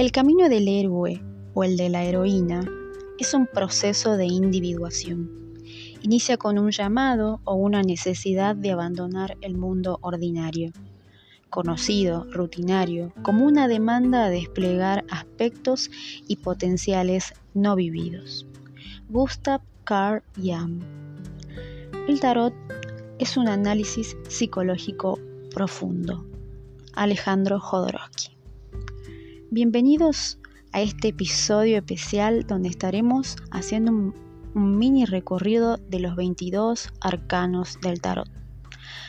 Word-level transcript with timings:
El 0.00 0.12
camino 0.12 0.48
del 0.48 0.66
héroe 0.66 1.22
o 1.52 1.62
el 1.62 1.76
de 1.76 1.90
la 1.90 2.04
heroína 2.04 2.66
es 3.18 3.34
un 3.34 3.46
proceso 3.46 4.16
de 4.16 4.24
individuación. 4.24 5.58
Inicia 6.00 6.38
con 6.38 6.58
un 6.58 6.70
llamado 6.70 7.42
o 7.44 7.56
una 7.56 7.82
necesidad 7.82 8.56
de 8.56 8.70
abandonar 8.70 9.36
el 9.42 9.58
mundo 9.58 9.98
ordinario, 10.00 10.72
conocido, 11.50 12.24
rutinario, 12.32 13.12
como 13.22 13.44
una 13.44 13.68
demanda 13.68 14.24
a 14.24 14.30
desplegar 14.30 15.04
aspectos 15.10 15.90
y 16.26 16.36
potenciales 16.36 17.34
no 17.52 17.76
vividos. 17.76 18.46
Gustav 19.10 19.60
Karl 19.84 20.22
Jung. 20.34 20.80
El 22.08 22.20
tarot 22.20 22.54
es 23.18 23.36
un 23.36 23.48
análisis 23.48 24.16
psicológico 24.28 25.18
profundo. 25.52 26.24
Alejandro 26.94 27.60
Jodorowsky. 27.60 28.39
Bienvenidos 29.52 30.38
a 30.70 30.80
este 30.80 31.08
episodio 31.08 31.78
especial 31.78 32.46
donde 32.46 32.68
estaremos 32.68 33.34
haciendo 33.50 33.90
un, 33.90 34.14
mini 34.78 35.06
recorrido 35.06 35.76
de 35.76 35.98
los 35.98 36.14
22 36.14 36.92
arcanos 37.00 37.80
del 37.82 38.00
tarot. 38.00 38.30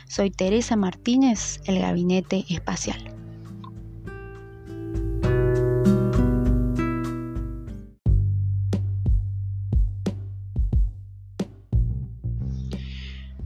Soy 0.07 0.31
Teresa 0.31 0.75
Martínez, 0.75 1.61
el 1.65 1.77
Gabinete 1.77 2.43
Espacial. 2.49 3.13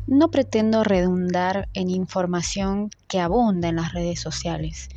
No 0.07 0.32
pretendo 0.32 0.85
redundar 0.85 1.68
en 1.73 1.90
información 1.90 2.90
que 3.10 3.20
abunda 3.20 3.68
en 3.68 3.76
las 3.76 3.91
redes 3.91 4.21
sociales 4.21 4.88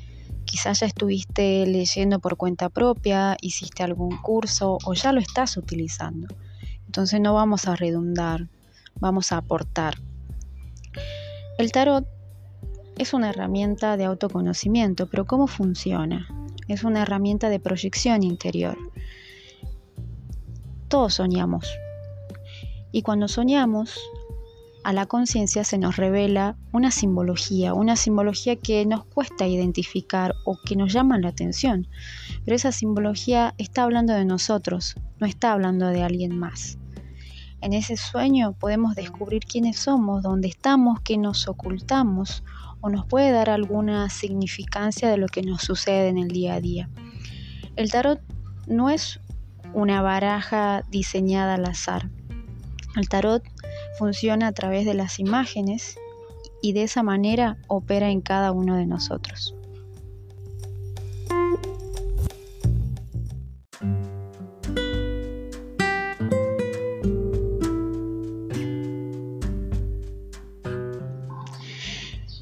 Quizás 0.48 0.80
ya 0.80 0.86
estuviste 0.86 1.66
leyendo 1.66 2.20
por 2.20 2.38
cuenta 2.38 2.70
propia, 2.70 3.36
hiciste 3.42 3.82
algún 3.82 4.16
curso 4.16 4.78
o 4.82 4.94
ya 4.94 5.12
lo 5.12 5.20
estás 5.20 5.58
utilizando. 5.58 6.27
Entonces 6.86 7.20
no 7.20 7.34
vamos 7.34 7.68
a 7.68 7.77
redundar, 7.77 8.48
vamos 8.98 9.30
a 9.30 9.36
aportar. 9.36 9.98
El 11.58 11.70
tarot 11.70 12.06
es 12.96 13.12
una 13.12 13.28
herramienta 13.28 13.98
de 13.98 14.04
autoconocimiento, 14.06 15.06
pero 15.06 15.26
¿cómo 15.26 15.48
funciona? 15.48 16.26
Es 16.66 16.82
una 16.82 17.02
herramienta 17.02 17.50
de 17.50 17.60
proyección 17.60 18.22
interior. 18.22 18.78
Todos 20.88 21.12
soñamos. 21.12 21.69
Y 22.91 23.02
cuando 23.02 23.28
soñamos, 23.28 24.00
a 24.84 24.92
la 24.92 25.06
conciencia 25.06 25.64
se 25.64 25.78
nos 25.78 25.96
revela 25.96 26.56
una 26.72 26.90
simbología, 26.90 27.74
una 27.74 27.96
simbología 27.96 28.56
que 28.56 28.84
nos 28.86 29.04
cuesta 29.04 29.46
identificar 29.46 30.34
o 30.44 30.58
que 30.64 30.76
nos 30.76 30.92
llama 30.92 31.18
la 31.18 31.28
atención. 31.28 31.88
Pero 32.44 32.56
esa 32.56 32.72
simbología 32.72 33.54
está 33.58 33.82
hablando 33.82 34.14
de 34.14 34.24
nosotros, 34.24 34.94
no 35.18 35.26
está 35.26 35.52
hablando 35.52 35.88
de 35.88 36.02
alguien 36.02 36.38
más. 36.38 36.78
En 37.60 37.72
ese 37.72 37.96
sueño 37.96 38.52
podemos 38.52 38.94
descubrir 38.94 39.44
quiénes 39.44 39.78
somos, 39.78 40.22
dónde 40.22 40.46
estamos, 40.48 41.00
qué 41.00 41.18
nos 41.18 41.48
ocultamos 41.48 42.44
o 42.80 42.88
nos 42.88 43.04
puede 43.04 43.32
dar 43.32 43.50
alguna 43.50 44.08
significancia 44.10 45.10
de 45.10 45.16
lo 45.16 45.26
que 45.26 45.42
nos 45.42 45.62
sucede 45.62 46.08
en 46.08 46.18
el 46.18 46.28
día 46.28 46.54
a 46.54 46.60
día. 46.60 46.88
El 47.74 47.90
tarot 47.90 48.20
no 48.68 48.90
es 48.90 49.20
una 49.74 50.02
baraja 50.02 50.82
diseñada 50.88 51.54
al 51.54 51.64
azar. 51.64 52.10
El 52.96 53.08
tarot 53.08 53.42
funciona 53.98 54.46
a 54.46 54.52
través 54.52 54.86
de 54.86 54.94
las 54.94 55.18
imágenes 55.18 55.98
y 56.62 56.72
de 56.72 56.84
esa 56.84 57.02
manera 57.02 57.58
opera 57.66 58.10
en 58.10 58.20
cada 58.20 58.52
uno 58.52 58.77
de 58.77 58.86
nosotros. 58.86 59.54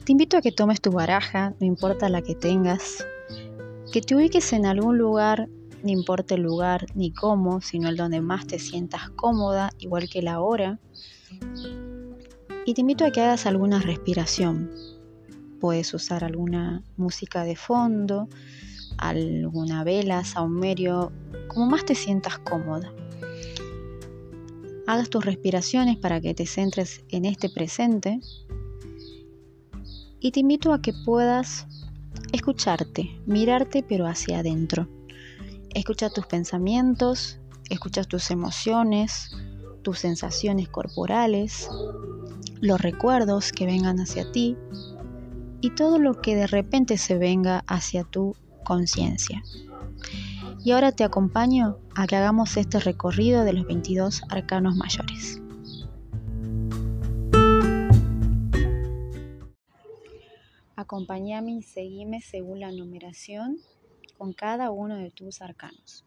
Te 0.05 0.13
invito 0.13 0.37
a 0.37 0.41
que 0.41 0.53
tomes 0.53 0.81
tu 0.81 0.93
baraja, 0.93 1.55
no 1.59 1.67
importa 1.67 2.09
la 2.09 2.23
que 2.23 2.37
tengas, 2.37 3.05
que 3.93 4.01
te 4.01 4.15
ubiques 4.15 4.53
en 4.53 4.65
algún 4.65 4.99
lugar, 4.99 5.49
no 5.83 5.91
importa 5.91 6.37
el 6.37 6.43
lugar 6.43 6.87
ni 6.95 7.13
cómo, 7.13 7.61
sino 7.61 7.89
el 7.89 7.97
donde 7.97 8.21
más 8.21 8.47
te 8.47 8.61
sientas 8.61 9.11
cómoda, 9.11 9.71
igual 9.79 10.09
que 10.09 10.23
la 10.23 10.41
hora, 10.41 10.79
y 12.67 12.75
te 12.75 12.81
invito 12.81 13.05
a 13.05 13.13
que 13.13 13.21
hagas 13.21 13.47
alguna 13.47 13.79
respiración. 13.81 14.73
Puedes 15.61 15.95
usar 15.95 16.25
alguna 16.25 16.83
música 16.97 17.45
de 17.45 17.55
fondo, 17.55 18.29
alguna 18.99 19.85
vela, 19.85 20.25
saumerio, 20.25 21.13
como 21.47 21.67
más 21.67 21.85
te 21.85 21.95
sientas 21.95 22.41
cómoda. 22.41 22.93
Hagas 24.89 25.09
tus 25.11 25.25
respiraciones 25.25 25.97
para 25.97 26.21
que 26.21 26.35
te 26.35 26.45
centres 26.45 27.05
en 27.09 27.25
este 27.25 27.49
presente 27.49 28.21
y 30.19 30.33
te 30.33 30.41
invito 30.41 30.73
a 30.73 30.83
que 30.83 30.93
puedas 31.05 31.69
escucharte, 32.33 33.17
mirarte 33.27 33.85
pero 33.85 34.07
hacia 34.07 34.41
adentro. 34.41 34.89
Escucha 35.73 36.11
tus 36.11 36.27
pensamientos, 36.27 37.39
escucha 37.71 38.03
tus 38.03 38.33
emociones, 38.33 39.31
tus 39.83 40.01
sensaciones 40.01 40.69
corporales, 40.69 41.69
los 42.61 42.81
recuerdos 42.81 43.53
que 43.53 43.67
vengan 43.67 44.01
hacia 44.01 44.31
ti 44.33 44.57
y 45.61 45.71
todo 45.71 45.99
lo 45.99 46.21
que 46.21 46.37
de 46.37 46.47
repente 46.47 46.99
se 46.99 47.19
venga 47.19 47.65
hacia 47.67 48.05
tu 48.05 48.37
conciencia. 48.65 49.43
Y 50.65 50.73
ahora 50.73 50.93
te 50.93 51.05
acompaño 51.05 51.79
a 51.95 52.07
que 52.07 52.17
hagamos 52.17 52.57
este 52.57 52.81
recorrido 52.81 53.45
de 53.45 53.53
los 53.53 53.67
22 53.67 54.23
arcanos 54.29 54.75
mayores. 54.77 55.41
Acompáñame 60.75 61.53
y 61.53 61.63
seguime 61.63 62.21
según 62.21 62.61
la 62.61 62.71
numeración 62.71 63.59
con 64.19 64.33
cada 64.33 64.71
uno 64.71 64.97
de 64.97 65.11
tus 65.11 65.43
arcanos. 65.43 66.06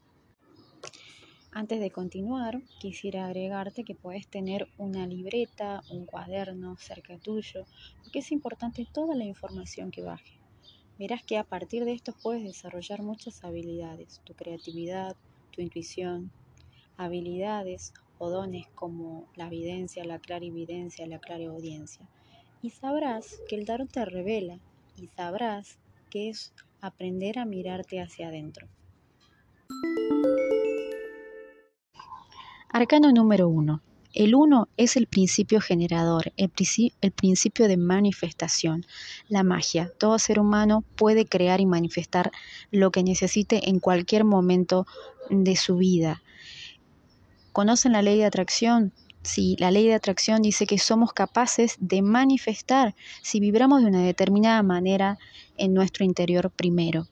Antes 1.60 1.82
de 1.82 1.92
continuar, 1.92 2.62
quisiera 2.80 3.26
agregarte 3.26 3.84
que 3.84 3.94
puedes 3.94 4.26
tener 4.30 4.70
una 4.78 5.06
libreta, 5.06 5.84
un 5.90 6.06
cuaderno 6.06 6.78
cerca 6.78 7.18
tuyo, 7.18 7.68
porque 8.02 8.20
es 8.20 8.32
importante 8.32 8.88
toda 8.94 9.14
la 9.14 9.26
información 9.26 9.92
que 9.92 10.02
baje. 10.02 10.40
Verás 10.98 11.22
que 11.26 11.38
a 11.38 11.44
partir 11.44 11.84
de 11.84 11.92
esto 11.92 12.16
puedes 12.24 12.44
desarrollar 12.44 13.02
muchas 13.02 13.44
habilidades, 13.44 14.22
tu 14.24 14.36
creatividad, 14.36 15.18
tu 15.52 15.62
intuición, 15.62 16.32
habilidades 16.96 17.92
o 18.20 18.30
dones 18.30 18.66
como 18.74 19.28
la 19.36 19.48
evidencia, 19.48 20.06
la 20.06 20.20
clarividencia, 20.20 21.08
la 21.08 21.20
clareaudiencia. 21.20 22.08
Y 22.62 22.70
sabrás 22.70 23.36
que 23.50 23.58
el 23.58 23.66
tarot 23.66 23.92
te 23.92 24.06
revela 24.06 24.62
y 24.96 25.08
sabrás 25.08 25.78
que 26.10 26.30
es 26.30 26.54
aprender 26.80 27.38
a 27.38 27.44
mirarte 27.44 28.00
hacia 28.00 28.30
adentro. 28.30 28.70
Arcano 32.72 33.12
número 33.12 33.50
1. 33.50 33.82
El 34.14 34.36
1 34.36 34.68
es 34.78 34.96
el 34.96 35.08
principio 35.08 35.60
generador, 35.60 36.32
el, 36.38 36.52
el, 37.02 37.12
principio 37.12 37.68
de 37.68 37.78
manifestación, 37.78 38.86
la 39.28 39.42
magia. 39.42 39.92
Todo 39.98 40.20
ser 40.20 40.40
humano 40.40 40.84
puede 40.96 41.26
crear 41.26 41.62
y 41.62 41.66
manifestar 41.66 42.32
lo 42.70 42.92
que 42.92 43.02
necesite 43.02 43.70
en 43.70 43.80
cualquier 43.80 44.24
momento 44.24 44.86
de 45.32 45.56
su 45.56 45.78
vida. 45.78 46.22
¿Conocen 47.54 47.94
la 47.94 48.04
ley 48.04 48.20
de 48.20 48.26
atracción? 48.26 48.94
Sí, 49.24 49.56
la 49.58 49.72
ley 49.72 49.88
de 49.88 49.96
atracción 49.96 50.44
dice 50.44 50.68
que 50.68 50.78
somos 50.78 51.12
capaces 51.12 51.76
de 51.80 52.04
manifestar 52.04 52.94
si 53.24 53.40
vibramos 53.40 53.82
de 53.82 53.88
una 53.88 54.04
determinada 54.04 54.62
manera 54.62 55.18
en 55.58 55.74
nuestro 55.74 56.06
interior 56.06 56.52
primero. 56.52 57.08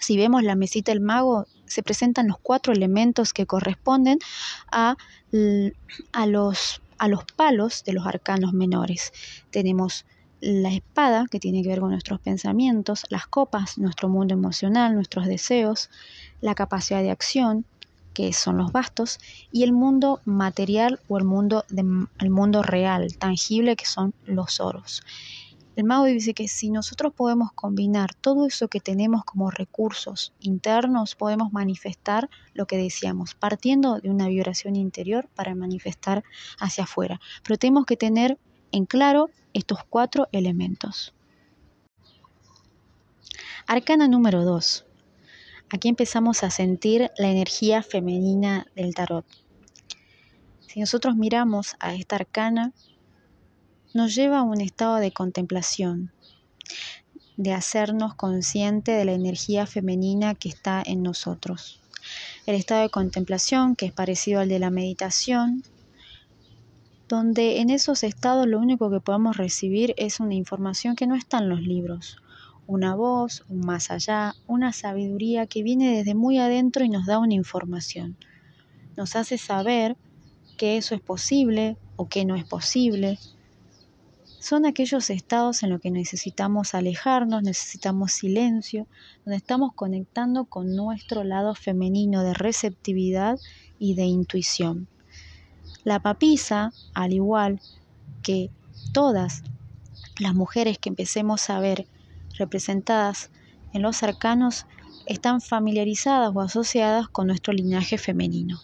Si 0.00 0.18
vemos 0.18 0.42
la 0.42 0.54
mesita 0.54 0.92
del 0.92 1.00
mago, 1.00 1.46
se 1.66 1.82
presentan 1.82 2.28
los 2.28 2.38
cuatro 2.38 2.72
elementos 2.72 3.32
que 3.32 3.46
corresponden 3.46 4.18
a, 4.70 4.96
a, 6.12 6.26
los, 6.26 6.80
a 6.98 7.08
los 7.08 7.24
palos 7.24 7.84
de 7.84 7.92
los 7.92 8.06
arcanos 8.06 8.52
menores. 8.52 9.12
Tenemos 9.50 10.04
la 10.40 10.72
espada, 10.72 11.26
que 11.30 11.40
tiene 11.40 11.62
que 11.62 11.70
ver 11.70 11.80
con 11.80 11.90
nuestros 11.90 12.20
pensamientos, 12.20 13.04
las 13.08 13.26
copas, 13.26 13.78
nuestro 13.78 14.08
mundo 14.08 14.34
emocional, 14.34 14.94
nuestros 14.94 15.26
deseos, 15.26 15.90
la 16.40 16.54
capacidad 16.54 17.02
de 17.02 17.10
acción, 17.10 17.64
que 18.12 18.32
son 18.32 18.56
los 18.56 18.72
bastos, 18.72 19.18
y 19.52 19.62
el 19.62 19.72
mundo 19.72 20.20
material 20.24 21.00
o 21.08 21.18
el 21.18 21.24
mundo, 21.24 21.64
el 21.68 22.30
mundo 22.30 22.62
real, 22.62 23.16
tangible, 23.18 23.76
que 23.76 23.86
son 23.86 24.14
los 24.24 24.60
oros. 24.60 25.02
El 25.76 25.84
mago 25.84 26.04
dice 26.04 26.32
que 26.32 26.48
si 26.48 26.70
nosotros 26.70 27.12
podemos 27.12 27.52
combinar 27.52 28.14
todo 28.14 28.46
eso 28.46 28.68
que 28.68 28.80
tenemos 28.80 29.24
como 29.24 29.50
recursos 29.50 30.32
internos, 30.40 31.14
podemos 31.14 31.52
manifestar 31.52 32.30
lo 32.54 32.66
que 32.66 32.78
decíamos, 32.78 33.34
partiendo 33.34 34.00
de 34.00 34.08
una 34.08 34.26
vibración 34.26 34.74
interior 34.74 35.28
para 35.34 35.54
manifestar 35.54 36.24
hacia 36.58 36.84
afuera. 36.84 37.20
Pero 37.42 37.58
tenemos 37.58 37.84
que 37.84 37.98
tener 37.98 38.38
en 38.72 38.86
claro 38.86 39.28
estos 39.52 39.84
cuatro 39.84 40.28
elementos. 40.32 41.14
Arcana 43.66 44.08
número 44.08 44.44
2. 44.44 44.86
Aquí 45.68 45.88
empezamos 45.88 46.42
a 46.42 46.48
sentir 46.48 47.10
la 47.18 47.28
energía 47.28 47.82
femenina 47.82 48.66
del 48.74 48.94
tarot. 48.94 49.26
Si 50.68 50.80
nosotros 50.80 51.16
miramos 51.16 51.76
a 51.80 51.92
esta 51.92 52.16
arcana, 52.16 52.72
nos 53.96 54.14
lleva 54.14 54.40
a 54.40 54.42
un 54.42 54.60
estado 54.60 54.96
de 54.96 55.10
contemplación, 55.10 56.12
de 57.38 57.54
hacernos 57.54 58.14
consciente 58.14 58.92
de 58.92 59.06
la 59.06 59.12
energía 59.12 59.66
femenina 59.66 60.34
que 60.34 60.50
está 60.50 60.82
en 60.84 61.02
nosotros. 61.02 61.80
El 62.44 62.56
estado 62.56 62.82
de 62.82 62.90
contemplación, 62.90 63.74
que 63.74 63.86
es 63.86 63.92
parecido 63.92 64.40
al 64.40 64.50
de 64.50 64.58
la 64.58 64.68
meditación, 64.68 65.64
donde 67.08 67.60
en 67.60 67.70
esos 67.70 68.02
estados 68.02 68.46
lo 68.46 68.58
único 68.58 68.90
que 68.90 69.00
podemos 69.00 69.38
recibir 69.38 69.94
es 69.96 70.20
una 70.20 70.34
información 70.34 70.94
que 70.94 71.06
no 71.06 71.14
está 71.14 71.38
en 71.38 71.48
los 71.48 71.62
libros, 71.62 72.18
una 72.66 72.94
voz, 72.94 73.46
un 73.48 73.60
más 73.60 73.90
allá, 73.90 74.34
una 74.46 74.74
sabiduría 74.74 75.46
que 75.46 75.62
viene 75.62 75.96
desde 75.96 76.14
muy 76.14 76.38
adentro 76.38 76.84
y 76.84 76.90
nos 76.90 77.06
da 77.06 77.18
una 77.18 77.32
información. 77.32 78.14
Nos 78.94 79.16
hace 79.16 79.38
saber 79.38 79.96
que 80.58 80.76
eso 80.76 80.94
es 80.94 81.00
posible 81.00 81.78
o 81.96 82.10
que 82.10 82.26
no 82.26 82.36
es 82.36 82.44
posible. 82.44 83.18
Son 84.48 84.64
aquellos 84.64 85.10
estados 85.10 85.64
en 85.64 85.70
los 85.70 85.80
que 85.80 85.90
necesitamos 85.90 86.76
alejarnos, 86.76 87.42
necesitamos 87.42 88.12
silencio, 88.12 88.86
donde 89.24 89.38
estamos 89.38 89.72
conectando 89.74 90.44
con 90.44 90.76
nuestro 90.76 91.24
lado 91.24 91.56
femenino 91.56 92.22
de 92.22 92.32
receptividad 92.32 93.40
y 93.80 93.96
de 93.96 94.04
intuición. 94.04 94.86
La 95.82 95.98
papisa, 95.98 96.72
al 96.94 97.12
igual 97.12 97.60
que 98.22 98.52
todas 98.92 99.42
las 100.20 100.36
mujeres 100.36 100.78
que 100.78 100.90
empecemos 100.90 101.50
a 101.50 101.58
ver 101.58 101.88
representadas 102.38 103.32
en 103.72 103.82
los 103.82 104.04
arcanos, 104.04 104.66
están 105.06 105.40
familiarizadas 105.40 106.30
o 106.32 106.40
asociadas 106.40 107.08
con 107.08 107.26
nuestro 107.26 107.52
linaje 107.52 107.98
femenino. 107.98 108.60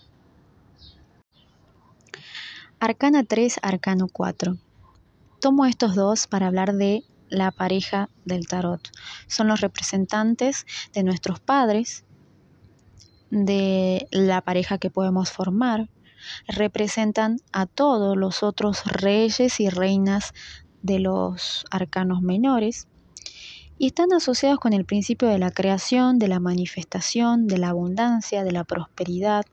Arcana 2.79 3.25
3, 3.25 3.59
Arcano 3.63 4.07
4. 4.07 4.57
Tomo 5.43 5.67
estos 5.67 5.97
dos 5.97 6.29
para 6.29 6.47
hablar 6.47 6.73
de 6.73 7.03
la 7.29 7.51
pareja 7.51 8.09
del 8.25 8.47
tarot. 8.47 8.81
Son 9.27 9.49
los 9.49 9.61
representantes 9.61 10.67
de 10.93 11.03
nuestros 11.03 11.41
padres, 11.41 12.05
de 13.31 14.07
la 14.13 14.43
pareja 14.43 14.79
que 14.79 14.89
podemos 14.89 15.33
formar, 15.33 15.89
representan 16.47 17.39
a 17.53 17.67
todos 17.67 18.17
los 18.17 18.45
otros 18.45 18.85
reyes 18.85 19.59
y 19.59 19.69
reinas 19.69 20.33
de 20.81 21.01
los 21.01 21.65
arcanos 21.73 22.23
menores 22.23 22.87
y 23.79 23.89
están 23.89 24.13
asociados 24.13 24.61
con 24.61 24.73
el 24.75 24.85
principio 24.85 25.27
de 25.27 25.41
la 25.41 25.51
creación, 25.51 26.21
de 26.21 26.29
la 26.29 26.39
manifestación, 26.39 27.49
de 27.49 27.59
la 27.59 27.71
abundancia, 27.71 28.45
de 28.45 28.53
la 28.53 28.63
prosperidad. 28.63 29.45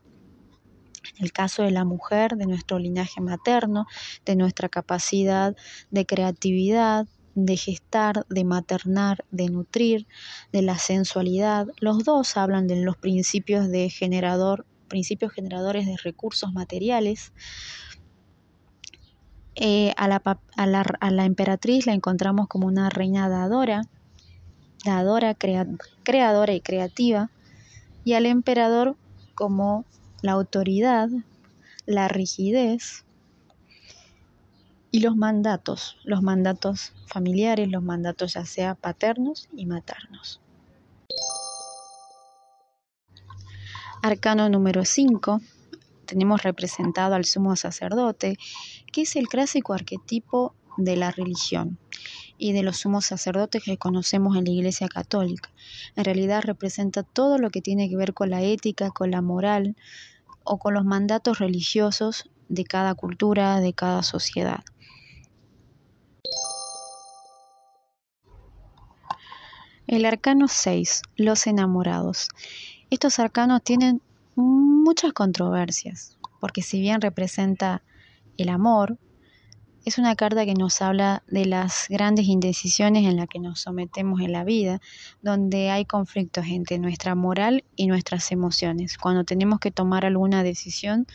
El 1.20 1.32
caso 1.32 1.62
de 1.62 1.70
la 1.70 1.84
mujer, 1.84 2.36
de 2.36 2.46
nuestro 2.46 2.78
linaje 2.78 3.20
materno, 3.20 3.86
de 4.24 4.36
nuestra 4.36 4.68
capacidad 4.68 5.54
de 5.90 6.06
creatividad, 6.06 7.06
de 7.34 7.56
gestar, 7.56 8.26
de 8.28 8.44
maternar, 8.44 9.24
de 9.30 9.48
nutrir, 9.48 10.06
de 10.52 10.62
la 10.62 10.78
sensualidad. 10.78 11.68
Los 11.78 12.04
dos 12.04 12.36
hablan 12.36 12.66
de 12.66 12.82
los 12.82 12.96
principios 12.96 13.68
de 13.68 13.88
generador 13.90 14.66
principios 14.90 15.32
generadores 15.32 15.86
de 15.86 15.96
recursos 15.96 16.52
materiales. 16.52 17.32
Eh, 19.54 19.94
a, 19.96 20.08
la, 20.08 21.24
emperatriz 21.24 21.86
la 21.86 21.94
encontramos 21.94 22.48
como 22.48 22.66
una 22.66 22.90
reina 22.90 23.28
dadora, 23.30 23.82
dadora, 24.84 25.34
creadora 25.34 26.52
y 26.52 26.60
creativa, 26.60 27.30
y 28.04 28.12
al 28.14 28.26
emperador 28.26 28.96
como 29.34 29.86
la 30.22 30.32
autoridad, 30.32 31.08
la 31.86 32.08
rigidez 32.08 33.04
y 34.90 35.00
los 35.00 35.16
mandatos, 35.16 35.96
los 36.04 36.22
mandatos 36.22 36.92
familiares, 37.06 37.68
los 37.68 37.82
mandatos 37.82 38.34
ya 38.34 38.44
sea 38.44 38.74
paternos 38.74 39.48
y 39.54 39.66
maternos. 39.66 40.40
Arcano 44.02 44.48
número 44.48 44.84
5, 44.84 45.40
tenemos 46.06 46.42
representado 46.42 47.14
al 47.14 47.24
sumo 47.24 47.54
sacerdote, 47.56 48.38
que 48.92 49.02
es 49.02 49.14
el 49.16 49.28
clásico 49.28 49.74
arquetipo 49.74 50.54
de 50.76 50.96
la 50.96 51.10
religión 51.10 51.78
y 52.40 52.52
de 52.52 52.62
los 52.62 52.78
sumos 52.78 53.04
sacerdotes 53.04 53.62
que 53.62 53.76
conocemos 53.76 54.36
en 54.36 54.46
la 54.46 54.50
Iglesia 54.50 54.88
Católica. 54.88 55.50
En 55.94 56.04
realidad 56.04 56.42
representa 56.42 57.02
todo 57.02 57.38
lo 57.38 57.50
que 57.50 57.60
tiene 57.60 57.88
que 57.90 57.96
ver 57.96 58.14
con 58.14 58.30
la 58.30 58.42
ética, 58.42 58.90
con 58.90 59.10
la 59.10 59.20
moral 59.20 59.76
o 60.42 60.58
con 60.58 60.72
los 60.72 60.84
mandatos 60.84 61.38
religiosos 61.38 62.30
de 62.48 62.64
cada 62.64 62.94
cultura, 62.94 63.60
de 63.60 63.74
cada 63.74 64.02
sociedad. 64.02 64.64
El 69.86 70.06
arcano 70.06 70.48
6, 70.48 71.02
los 71.16 71.46
enamorados. 71.46 72.28
Estos 72.88 73.18
arcanos 73.18 73.62
tienen 73.62 74.00
muchas 74.34 75.12
controversias, 75.12 76.16
porque 76.40 76.62
si 76.62 76.80
bien 76.80 77.02
representa 77.02 77.82
el 78.38 78.48
amor, 78.48 78.98
es 79.84 79.98
una 79.98 80.14
carta 80.14 80.44
que 80.44 80.54
nos 80.54 80.82
habla 80.82 81.22
de 81.26 81.46
las 81.46 81.86
grandes 81.88 82.26
indecisiones 82.26 83.06
en 83.06 83.16
las 83.16 83.28
que 83.28 83.38
nos 83.38 83.60
sometemos 83.60 84.20
en 84.20 84.32
la 84.32 84.44
vida, 84.44 84.80
donde 85.22 85.70
hay 85.70 85.86
conflictos 85.86 86.44
entre 86.48 86.78
nuestra 86.78 87.14
moral 87.14 87.64
y 87.76 87.86
nuestras 87.86 88.30
emociones. 88.30 88.98
Cuando 88.98 89.24
tenemos 89.24 89.58
que 89.58 89.70
tomar 89.70 90.04
alguna 90.04 90.42
decisión, 90.42 91.06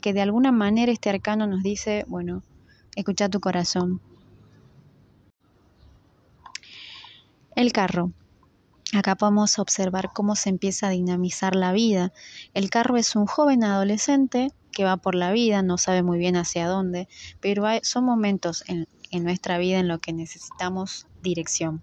que 0.00 0.14
de 0.14 0.22
alguna 0.22 0.52
manera 0.52 0.90
este 0.90 1.10
arcano 1.10 1.46
nos 1.46 1.62
dice, 1.62 2.04
bueno, 2.08 2.42
escucha 2.94 3.28
tu 3.28 3.40
corazón. 3.40 4.00
El 7.54 7.72
carro. 7.72 8.12
Acá 8.94 9.16
podemos 9.16 9.58
observar 9.58 10.12
cómo 10.14 10.36
se 10.36 10.48
empieza 10.48 10.86
a 10.86 10.90
dinamizar 10.90 11.56
la 11.56 11.72
vida. 11.72 12.12
El 12.54 12.70
carro 12.70 12.96
es 12.96 13.16
un 13.16 13.26
joven 13.26 13.64
adolescente 13.64 14.52
que 14.76 14.84
va 14.84 14.98
por 14.98 15.14
la 15.14 15.32
vida, 15.32 15.62
no 15.62 15.78
sabe 15.78 16.02
muy 16.02 16.18
bien 16.18 16.36
hacia 16.36 16.68
dónde, 16.68 17.08
pero 17.40 17.64
son 17.80 18.04
momentos 18.04 18.62
en, 18.66 18.86
en 19.10 19.24
nuestra 19.24 19.56
vida 19.56 19.78
en 19.78 19.88
los 19.88 20.00
que 20.00 20.12
necesitamos 20.12 21.06
dirección. 21.22 21.80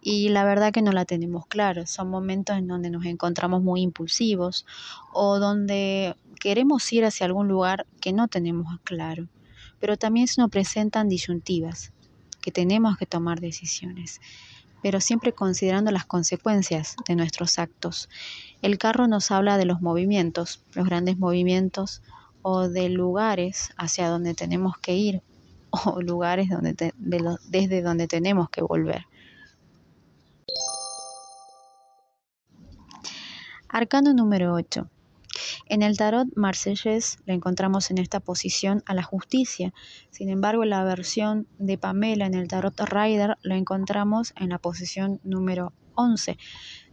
Y 0.00 0.30
la 0.30 0.42
verdad 0.42 0.72
que 0.72 0.80
no 0.80 0.92
la 0.92 1.04
tenemos 1.04 1.46
claro. 1.46 1.86
Son 1.86 2.08
momentos 2.08 2.56
en 2.56 2.68
donde 2.68 2.88
nos 2.88 3.04
encontramos 3.04 3.62
muy 3.62 3.82
impulsivos 3.82 4.64
o 5.12 5.38
donde 5.38 6.16
queremos 6.40 6.90
ir 6.94 7.04
hacia 7.04 7.26
algún 7.26 7.48
lugar 7.48 7.84
que 8.00 8.14
no 8.14 8.28
tenemos 8.28 8.80
claro. 8.82 9.28
Pero 9.78 9.98
también 9.98 10.26
se 10.26 10.40
nos 10.40 10.48
presentan 10.48 11.10
disyuntivas, 11.10 11.92
que 12.40 12.50
tenemos 12.50 12.96
que 12.96 13.04
tomar 13.04 13.40
decisiones 13.40 14.22
pero 14.82 15.00
siempre 15.00 15.32
considerando 15.32 15.92
las 15.92 16.04
consecuencias 16.04 16.96
de 17.06 17.14
nuestros 17.14 17.58
actos. 17.58 18.08
El 18.60 18.78
carro 18.78 19.06
nos 19.06 19.30
habla 19.30 19.56
de 19.56 19.64
los 19.64 19.80
movimientos, 19.80 20.64
los 20.74 20.86
grandes 20.86 21.16
movimientos 21.16 22.02
o 22.42 22.68
de 22.68 22.88
lugares 22.88 23.70
hacia 23.76 24.08
donde 24.08 24.34
tenemos 24.34 24.76
que 24.78 24.94
ir 24.94 25.22
o 25.70 26.00
lugares 26.00 26.48
donde 26.50 26.92
desde 26.96 27.82
donde 27.82 28.06
tenemos 28.08 28.50
que 28.50 28.62
volver. 28.62 29.06
Arcano 33.68 34.12
número 34.12 34.52
8. 34.52 34.86
En 35.66 35.82
el 35.82 35.96
tarot 35.96 36.28
marsellés 36.36 37.18
le 37.24 37.32
encontramos 37.32 37.90
en 37.90 37.96
esta 37.96 38.20
posición 38.20 38.82
a 38.84 38.92
la 38.92 39.02
justicia. 39.02 39.72
Sin 40.10 40.28
embargo, 40.28 40.64
en 40.64 40.70
la 40.70 40.84
versión 40.84 41.46
de 41.58 41.78
Pamela 41.78 42.26
en 42.26 42.34
el 42.34 42.48
tarot 42.48 42.78
Rider 42.78 43.38
lo 43.42 43.54
encontramos 43.54 44.34
en 44.36 44.50
la 44.50 44.58
posición 44.58 45.20
número 45.24 45.72
11. 45.94 46.36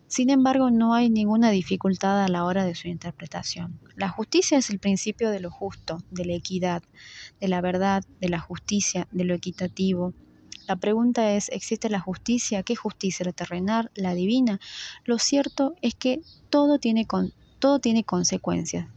Sin 0.10 0.30
embargo, 0.30 0.70
no 0.72 0.94
hay 0.94 1.10
ninguna 1.10 1.52
dificultad 1.52 2.22
a 2.22 2.28
la 2.28 2.44
hora 2.44 2.66
de 2.66 2.76
su 2.76 2.90
interpretación. 2.90 3.80
La 3.96 4.10
justicia 4.10 4.58
es 4.58 4.70
el 4.70 4.80
principio 4.80 5.30
de 5.30 5.40
lo 5.40 5.50
justo, 5.50 6.00
de 6.12 6.26
la 6.26 6.34
equidad, 6.34 6.84
de 7.40 7.48
la 7.48 7.62
verdad, 7.62 8.04
de 8.20 8.28
la 8.28 8.40
justicia, 8.40 9.08
de 9.12 9.24
lo 9.24 9.34
equitativo, 9.34 10.14
la 10.70 10.76
pregunta 10.76 11.34
es, 11.34 11.50
¿existe 11.50 11.90
la 11.90 12.00
justicia? 12.00 12.62
¿Qué 12.62 12.76
justicia? 12.76 13.26
¿La 13.26 13.32
terrenal? 13.32 13.90
¿La 13.96 14.14
divina? 14.14 14.60
Lo 15.04 15.18
cierto 15.18 15.74
es 15.82 15.96
que 15.96 16.22
todo 16.52 16.78
tiene, 16.78 17.08
con, 17.08 17.34
todo 17.58 17.80
tiene 17.80 18.04
consecuencias. 18.04 18.88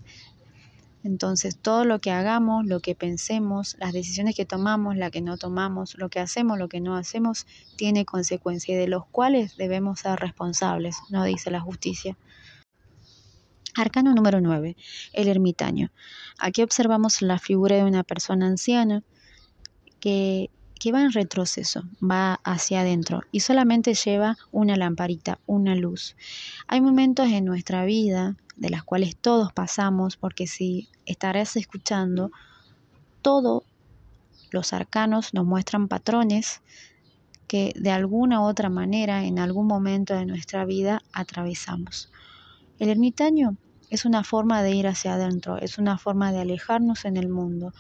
Entonces, 1.05 1.59
todo 1.59 1.85
lo 1.85 1.99
que 2.01 2.13
hagamos, 2.13 2.65
lo 2.67 2.81
que 2.81 2.95
pensemos, 2.95 3.77
las 3.79 3.93
decisiones 3.93 4.37
que 4.37 4.45
tomamos, 4.45 4.97
las 4.97 5.11
que 5.11 5.21
no 5.21 5.37
tomamos, 5.37 5.97
lo 5.99 6.09
que 6.09 6.21
hacemos, 6.21 6.59
lo 6.59 6.69
que 6.69 6.81
no 6.81 6.97
hacemos, 6.97 7.47
tiene 7.77 8.05
consecuencias, 8.05 8.79
de 8.79 8.87
los 8.87 9.07
cuales 9.07 9.57
debemos 9.57 10.01
ser 10.01 10.19
responsables, 10.21 10.97
no 11.11 11.25
dice 11.25 11.51
la 11.51 11.61
justicia. 11.61 12.17
Arcano 13.75 14.15
número 14.15 14.41
9, 14.41 14.77
el 15.13 15.29
ermitaño. 15.29 15.91
Aquí 16.39 16.63
observamos 16.63 17.23
la 17.23 17.39
figura 17.39 17.77
de 17.77 17.85
una 17.85 18.05
persona 18.05 18.47
anciana 18.47 19.03
que, 19.99 20.51
que 20.83 20.91
va 20.91 21.03
en 21.03 21.13
retroceso, 21.13 21.85
va 22.03 22.41
hacia 22.43 22.81
adentro 22.81 23.23
y 23.31 23.39
solamente 23.39 23.95
lleva 23.95 24.37
una 24.51 24.75
lamparita, 24.75 25.39
una 25.47 25.77
luz. 25.77 26.17
Hay 26.67 26.81
momentos 26.81 27.29
en 27.29 27.45
nuestra 27.45 27.85
vida 27.85 28.37
de 28.57 28.69
las 28.69 28.83
cuales 28.83 29.15
todos 29.15 29.53
pasamos, 29.53 30.17
porque 30.17 30.49
si 30.49 30.89
estarás 31.07 31.55
escuchando, 31.55 32.33
todos 33.23 33.63
los 34.51 34.73
arcanos 34.73 35.35
nos 35.35 35.47
muestran 35.47 35.87
patrones 35.87 36.63
que 37.47 37.73
de 37.77 37.93
alguna 37.93 38.41
u 38.41 38.45
otra 38.47 38.69
manera 38.69 39.25
en 39.25 39.39
algún 39.39 39.69
momento 39.69 40.15
de 40.15 40.27
nuestra 40.27 40.65
vida 40.65 41.05
atravesamos. 41.13 42.11
El 42.81 42.89
ermitaño 42.89 43.57
es 43.89 44.05
una 44.05 44.25
forma 44.25 44.65
de 44.65 44.73
ir 44.73 44.89
hacia 44.89 45.15
adentro, 45.15 45.59
es 45.59 45.79
una 45.79 45.97
forma 45.97 46.33
de 46.33 46.41
alejarnos 46.41 47.05
en 47.05 47.17
el 47.17 47.29
mundo. 47.29 47.73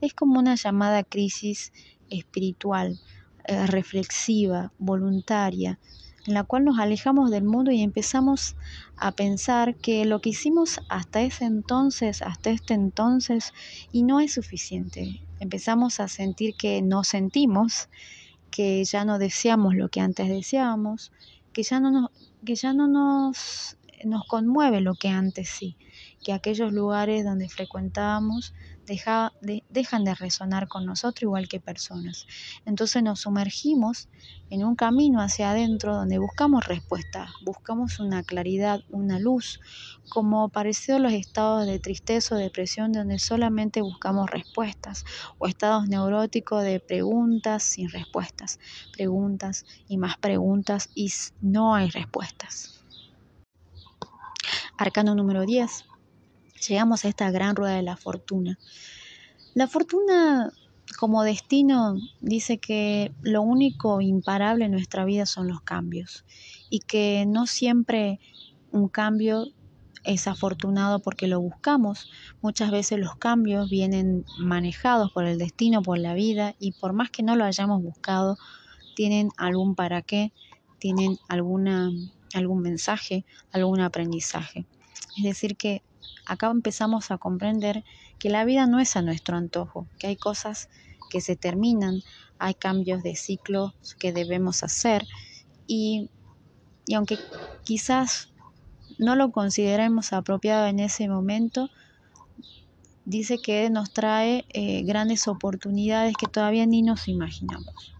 Es 0.00 0.12
como 0.12 0.40
una 0.40 0.56
llamada 0.56 1.04
crisis 1.04 1.72
espiritual, 2.10 2.98
eh, 3.44 3.66
reflexiva, 3.66 4.72
voluntaria, 4.78 5.78
en 6.26 6.34
la 6.34 6.44
cual 6.44 6.64
nos 6.66 6.78
alejamos 6.78 7.30
del 7.30 7.44
mundo 7.44 7.70
y 7.70 7.80
empezamos 7.80 8.56
a 8.96 9.12
pensar 9.12 9.76
que 9.76 10.04
lo 10.04 10.20
que 10.20 10.30
hicimos 10.30 10.80
hasta 10.90 11.22
ese 11.22 11.46
entonces, 11.46 12.20
hasta 12.20 12.50
este 12.50 12.74
entonces, 12.74 13.54
y 13.92 14.02
no 14.02 14.20
es 14.20 14.34
suficiente. 14.34 15.22
Empezamos 15.40 16.00
a 16.00 16.08
sentir 16.08 16.54
que 16.56 16.82
no 16.82 17.04
sentimos, 17.04 17.88
que 18.50 18.84
ya 18.84 19.06
no 19.06 19.18
deseamos 19.18 19.74
lo 19.74 19.88
que 19.88 20.00
antes 20.00 20.28
deseábamos, 20.28 21.12
que 21.54 21.62
ya 21.62 21.80
no 21.80 21.90
nos, 21.90 22.10
que 22.44 22.54
ya 22.54 22.74
no 22.74 22.88
nos, 22.88 23.78
nos 24.04 24.26
conmueve 24.26 24.80
lo 24.80 24.94
que 24.94 25.08
antes 25.08 25.48
sí, 25.48 25.76
que 26.22 26.32
aquellos 26.32 26.72
lugares 26.72 27.24
donde 27.24 27.48
frecuentábamos 27.48 28.52
dejan 28.88 30.04
de 30.04 30.14
resonar 30.14 30.68
con 30.68 30.86
nosotros 30.86 31.22
igual 31.22 31.48
que 31.48 31.60
personas. 31.60 32.26
Entonces 32.64 33.02
nos 33.02 33.20
sumergimos 33.20 34.08
en 34.50 34.64
un 34.64 34.76
camino 34.76 35.20
hacia 35.20 35.50
adentro 35.50 35.94
donde 35.94 36.18
buscamos 36.18 36.64
respuestas, 36.66 37.30
buscamos 37.42 38.00
una 38.00 38.22
claridad, 38.22 38.80
una 38.88 39.18
luz, 39.18 39.60
como 40.08 40.48
parecido 40.48 40.98
los 40.98 41.12
estados 41.12 41.66
de 41.66 41.78
tristeza 41.78 42.34
o 42.34 42.38
depresión 42.38 42.92
donde 42.92 43.18
solamente 43.18 43.82
buscamos 43.82 44.30
respuestas, 44.30 45.04
o 45.38 45.46
estados 45.46 45.88
neuróticos 45.88 46.62
de 46.62 46.80
preguntas 46.80 47.62
sin 47.62 47.90
respuestas, 47.90 48.58
preguntas 48.92 49.66
y 49.86 49.98
más 49.98 50.16
preguntas 50.18 50.90
y 50.94 51.12
no 51.40 51.74
hay 51.74 51.90
respuestas. 51.90 52.84
Arcano 54.78 55.14
número 55.14 55.44
10 55.44 55.87
llegamos 56.66 57.04
a 57.04 57.08
esta 57.08 57.30
gran 57.30 57.56
rueda 57.56 57.74
de 57.74 57.82
la 57.82 57.96
fortuna. 57.96 58.58
La 59.54 59.66
fortuna 59.66 60.52
como 60.98 61.22
destino 61.22 61.96
dice 62.20 62.58
que 62.58 63.12
lo 63.22 63.42
único 63.42 64.00
imparable 64.00 64.64
en 64.64 64.72
nuestra 64.72 65.04
vida 65.04 65.26
son 65.26 65.48
los 65.48 65.60
cambios 65.60 66.24
y 66.70 66.80
que 66.80 67.24
no 67.26 67.46
siempre 67.46 68.20
un 68.72 68.88
cambio 68.88 69.46
es 70.04 70.26
afortunado 70.26 71.00
porque 71.00 71.26
lo 71.26 71.40
buscamos. 71.40 72.10
Muchas 72.40 72.70
veces 72.70 72.98
los 72.98 73.16
cambios 73.16 73.68
vienen 73.68 74.24
manejados 74.38 75.12
por 75.12 75.24
el 75.24 75.38
destino, 75.38 75.82
por 75.82 75.98
la 75.98 76.14
vida 76.14 76.54
y 76.58 76.72
por 76.72 76.92
más 76.92 77.10
que 77.10 77.22
no 77.22 77.36
lo 77.36 77.44
hayamos 77.44 77.82
buscado, 77.82 78.38
tienen 78.94 79.28
algún 79.36 79.74
para 79.74 80.02
qué, 80.02 80.32
tienen 80.78 81.18
alguna, 81.28 81.90
algún 82.34 82.62
mensaje, 82.62 83.24
algún 83.52 83.80
aprendizaje. 83.80 84.66
Es 85.16 85.24
decir, 85.24 85.56
que 85.56 85.82
acá 86.28 86.50
empezamos 86.50 87.10
a 87.10 87.18
comprender 87.18 87.84
que 88.18 88.30
la 88.30 88.44
vida 88.44 88.66
no 88.66 88.78
es 88.78 88.96
a 88.96 89.02
nuestro 89.02 89.36
antojo, 89.36 89.88
que 89.98 90.06
hay 90.06 90.16
cosas 90.16 90.68
que 91.10 91.20
se 91.20 91.36
terminan, 91.36 92.02
hay 92.38 92.54
cambios 92.54 93.02
de 93.02 93.16
ciclo 93.16 93.74
que 93.98 94.12
debemos 94.12 94.62
hacer 94.62 95.06
y, 95.66 96.10
aunque 96.94 97.18
quizás 97.64 98.30
no 98.98 99.16
lo 99.16 99.32
consideremos 99.32 100.12
apropiado 100.12 100.66
en 100.66 100.80
ese 100.80 101.08
momento, 101.08 101.70
dice 103.04 103.38
que 103.38 103.70
nos 103.70 103.92
trae 103.92 104.44
eh, 104.50 104.82
grandes 104.82 105.28
oportunidades 105.28 106.14
que 106.18 106.26
todavía 106.26 106.66
ni 106.66 106.82
nos 106.82 107.08
imaginamos. 107.08 107.94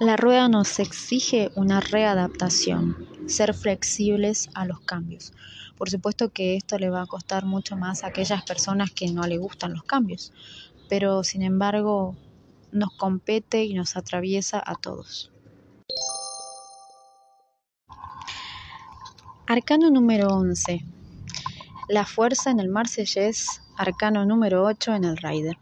La 0.00 0.16
rueda 0.16 0.48
nos 0.48 0.80
exige 0.80 1.52
una 1.54 1.80
readaptación, 1.80 3.13
ser 3.26 3.54
flexibles 3.54 4.50
a 4.54 4.66
los 4.66 4.80
cambios. 4.80 5.32
Por 5.76 5.90
supuesto 5.90 6.30
que 6.30 6.56
esto 6.56 6.78
le 6.78 6.90
va 6.90 7.02
a 7.02 7.06
costar 7.06 7.44
mucho 7.44 7.76
más 7.76 8.04
a 8.04 8.08
aquellas 8.08 8.44
personas 8.44 8.90
que 8.90 9.10
no 9.10 9.22
le 9.26 9.38
gustan 9.38 9.72
los 9.72 9.84
cambios, 9.84 10.32
pero 10.88 11.24
sin 11.24 11.42
embargo 11.42 12.16
nos 12.72 12.92
compete 12.96 13.64
y 13.64 13.74
nos 13.74 13.96
atraviesa 13.96 14.62
a 14.64 14.74
todos. 14.76 15.30
Arcano 19.46 19.90
número 19.90 20.28
11. 20.28 20.84
La 21.88 22.06
fuerza 22.06 22.50
en 22.50 22.60
el 22.60 22.68
Marsellés, 22.68 23.60
arcano 23.76 24.24
número 24.24 24.64
8 24.64 24.94
en 24.94 25.04
el 25.04 25.16
Rider. 25.16 25.58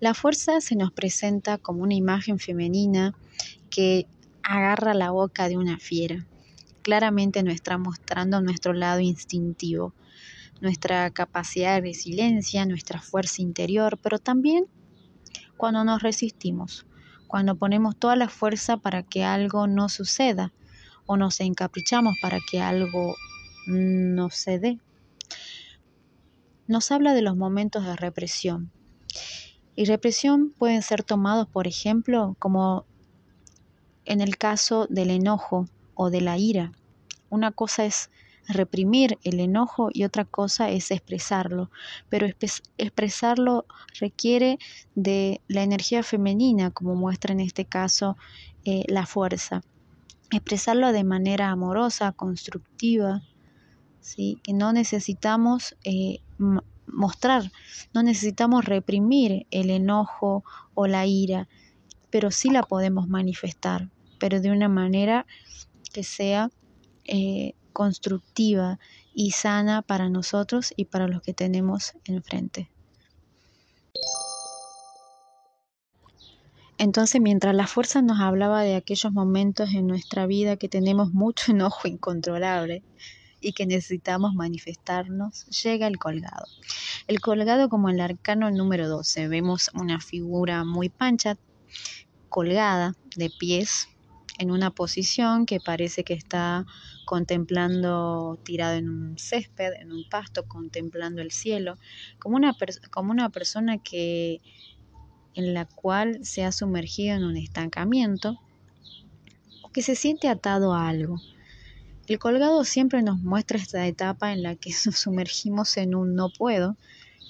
La 0.00 0.14
fuerza 0.14 0.60
se 0.60 0.74
nos 0.74 0.92
presenta 0.92 1.58
como 1.58 1.82
una 1.82 1.94
imagen 1.94 2.38
femenina 2.38 3.14
que 3.70 4.06
agarra 4.42 4.94
la 4.94 5.10
boca 5.10 5.48
de 5.48 5.56
una 5.56 5.78
fiera 5.78 6.26
claramente 6.84 7.42
nos 7.42 7.54
está 7.54 7.78
mostrando 7.78 8.42
nuestro 8.42 8.74
lado 8.74 9.00
instintivo, 9.00 9.94
nuestra 10.60 11.10
capacidad 11.10 11.74
de 11.74 11.80
resiliencia, 11.80 12.66
nuestra 12.66 13.00
fuerza 13.00 13.40
interior, 13.40 13.98
pero 14.00 14.18
también 14.18 14.66
cuando 15.56 15.82
nos 15.82 16.02
resistimos, 16.02 16.86
cuando 17.26 17.56
ponemos 17.56 17.96
toda 17.96 18.16
la 18.16 18.28
fuerza 18.28 18.76
para 18.76 19.02
que 19.02 19.24
algo 19.24 19.66
no 19.66 19.88
suceda 19.88 20.52
o 21.06 21.16
nos 21.16 21.40
encaprichamos 21.40 22.16
para 22.20 22.38
que 22.38 22.60
algo 22.60 23.16
no 23.66 24.28
se 24.28 24.58
dé. 24.58 24.78
Nos 26.68 26.92
habla 26.92 27.14
de 27.14 27.22
los 27.22 27.34
momentos 27.34 27.84
de 27.84 27.96
represión. 27.96 28.70
Y 29.74 29.86
represión 29.86 30.50
pueden 30.50 30.82
ser 30.82 31.02
tomados, 31.02 31.48
por 31.48 31.66
ejemplo, 31.66 32.36
como 32.38 32.84
en 34.04 34.20
el 34.20 34.36
caso 34.36 34.86
del 34.88 35.10
enojo 35.10 35.66
o 35.94 36.10
de 36.10 36.20
la 36.20 36.38
ira. 36.38 36.72
Una 37.30 37.50
cosa 37.50 37.84
es 37.84 38.10
reprimir 38.48 39.18
el 39.24 39.40
enojo 39.40 39.88
y 39.92 40.04
otra 40.04 40.24
cosa 40.24 40.70
es 40.70 40.90
expresarlo, 40.90 41.70
pero 42.08 42.26
expresarlo 42.78 43.64
requiere 43.98 44.58
de 44.94 45.40
la 45.48 45.62
energía 45.62 46.02
femenina, 46.02 46.70
como 46.70 46.94
muestra 46.94 47.32
en 47.32 47.40
este 47.40 47.64
caso 47.64 48.16
eh, 48.64 48.84
la 48.88 49.06
fuerza. 49.06 49.62
Expresarlo 50.30 50.92
de 50.92 51.04
manera 51.04 51.50
amorosa, 51.50 52.12
constructiva, 52.12 53.22
¿sí? 54.00 54.38
que 54.42 54.52
no 54.52 54.72
necesitamos 54.72 55.76
eh, 55.84 56.18
mostrar, 56.86 57.50
no 57.92 58.02
necesitamos 58.02 58.64
reprimir 58.64 59.46
el 59.50 59.70
enojo 59.70 60.44
o 60.74 60.86
la 60.86 61.06
ira, 61.06 61.48
pero 62.10 62.30
sí 62.30 62.50
la 62.50 62.62
podemos 62.62 63.08
manifestar, 63.08 63.90
pero 64.18 64.40
de 64.40 64.50
una 64.50 64.68
manera 64.68 65.26
que 65.94 66.02
sea 66.02 66.50
eh, 67.04 67.54
constructiva 67.72 68.80
y 69.14 69.30
sana 69.30 69.80
para 69.80 70.08
nosotros 70.08 70.74
y 70.76 70.86
para 70.86 71.06
los 71.06 71.22
que 71.22 71.32
tenemos 71.32 71.94
enfrente. 72.04 72.68
Entonces, 76.78 77.20
mientras 77.20 77.54
la 77.54 77.68
fuerza 77.68 78.02
nos 78.02 78.18
hablaba 78.20 78.62
de 78.62 78.74
aquellos 78.74 79.12
momentos 79.12 79.72
en 79.72 79.86
nuestra 79.86 80.26
vida 80.26 80.56
que 80.56 80.68
tenemos 80.68 81.12
mucho 81.12 81.52
enojo 81.52 81.86
incontrolable 81.86 82.82
y 83.40 83.52
que 83.52 83.64
necesitamos 83.64 84.34
manifestarnos, 84.34 85.46
llega 85.62 85.86
el 85.86 85.98
colgado. 85.98 86.46
El 87.06 87.20
colgado 87.20 87.68
como 87.68 87.88
el 87.88 88.00
arcano 88.00 88.50
número 88.50 88.88
12. 88.88 89.28
Vemos 89.28 89.70
una 89.74 90.00
figura 90.00 90.64
muy 90.64 90.88
pancha, 90.88 91.36
colgada 92.28 92.96
de 93.14 93.30
pies 93.30 93.88
en 94.38 94.50
una 94.50 94.70
posición 94.70 95.46
que 95.46 95.60
parece 95.60 96.04
que 96.04 96.14
está 96.14 96.66
contemplando 97.04 98.38
tirado 98.42 98.74
en 98.74 98.88
un 98.88 99.18
césped, 99.18 99.72
en 99.74 99.92
un 99.92 100.08
pasto, 100.08 100.46
contemplando 100.48 101.22
el 101.22 101.30
cielo, 101.30 101.76
como 102.18 102.36
una, 102.36 102.56
como 102.90 103.12
una 103.12 103.30
persona 103.30 103.78
que 103.78 104.40
en 105.34 105.54
la 105.54 105.66
cual 105.66 106.24
se 106.24 106.44
ha 106.44 106.52
sumergido 106.52 107.16
en 107.16 107.24
un 107.24 107.36
estancamiento 107.36 108.40
o 109.62 109.70
que 109.70 109.82
se 109.82 109.96
siente 109.96 110.28
atado 110.28 110.74
a 110.74 110.88
algo. 110.88 111.20
El 112.06 112.18
colgado 112.18 112.64
siempre 112.64 113.02
nos 113.02 113.18
muestra 113.18 113.58
esta 113.58 113.86
etapa 113.86 114.32
en 114.32 114.42
la 114.42 114.56
que 114.56 114.70
nos 114.86 114.96
sumergimos 114.98 115.76
en 115.76 115.94
un 115.94 116.14
no 116.14 116.30
puedo, 116.30 116.76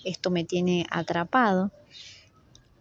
esto 0.04 0.30
me 0.30 0.44
tiene 0.44 0.86
atrapado, 0.90 1.72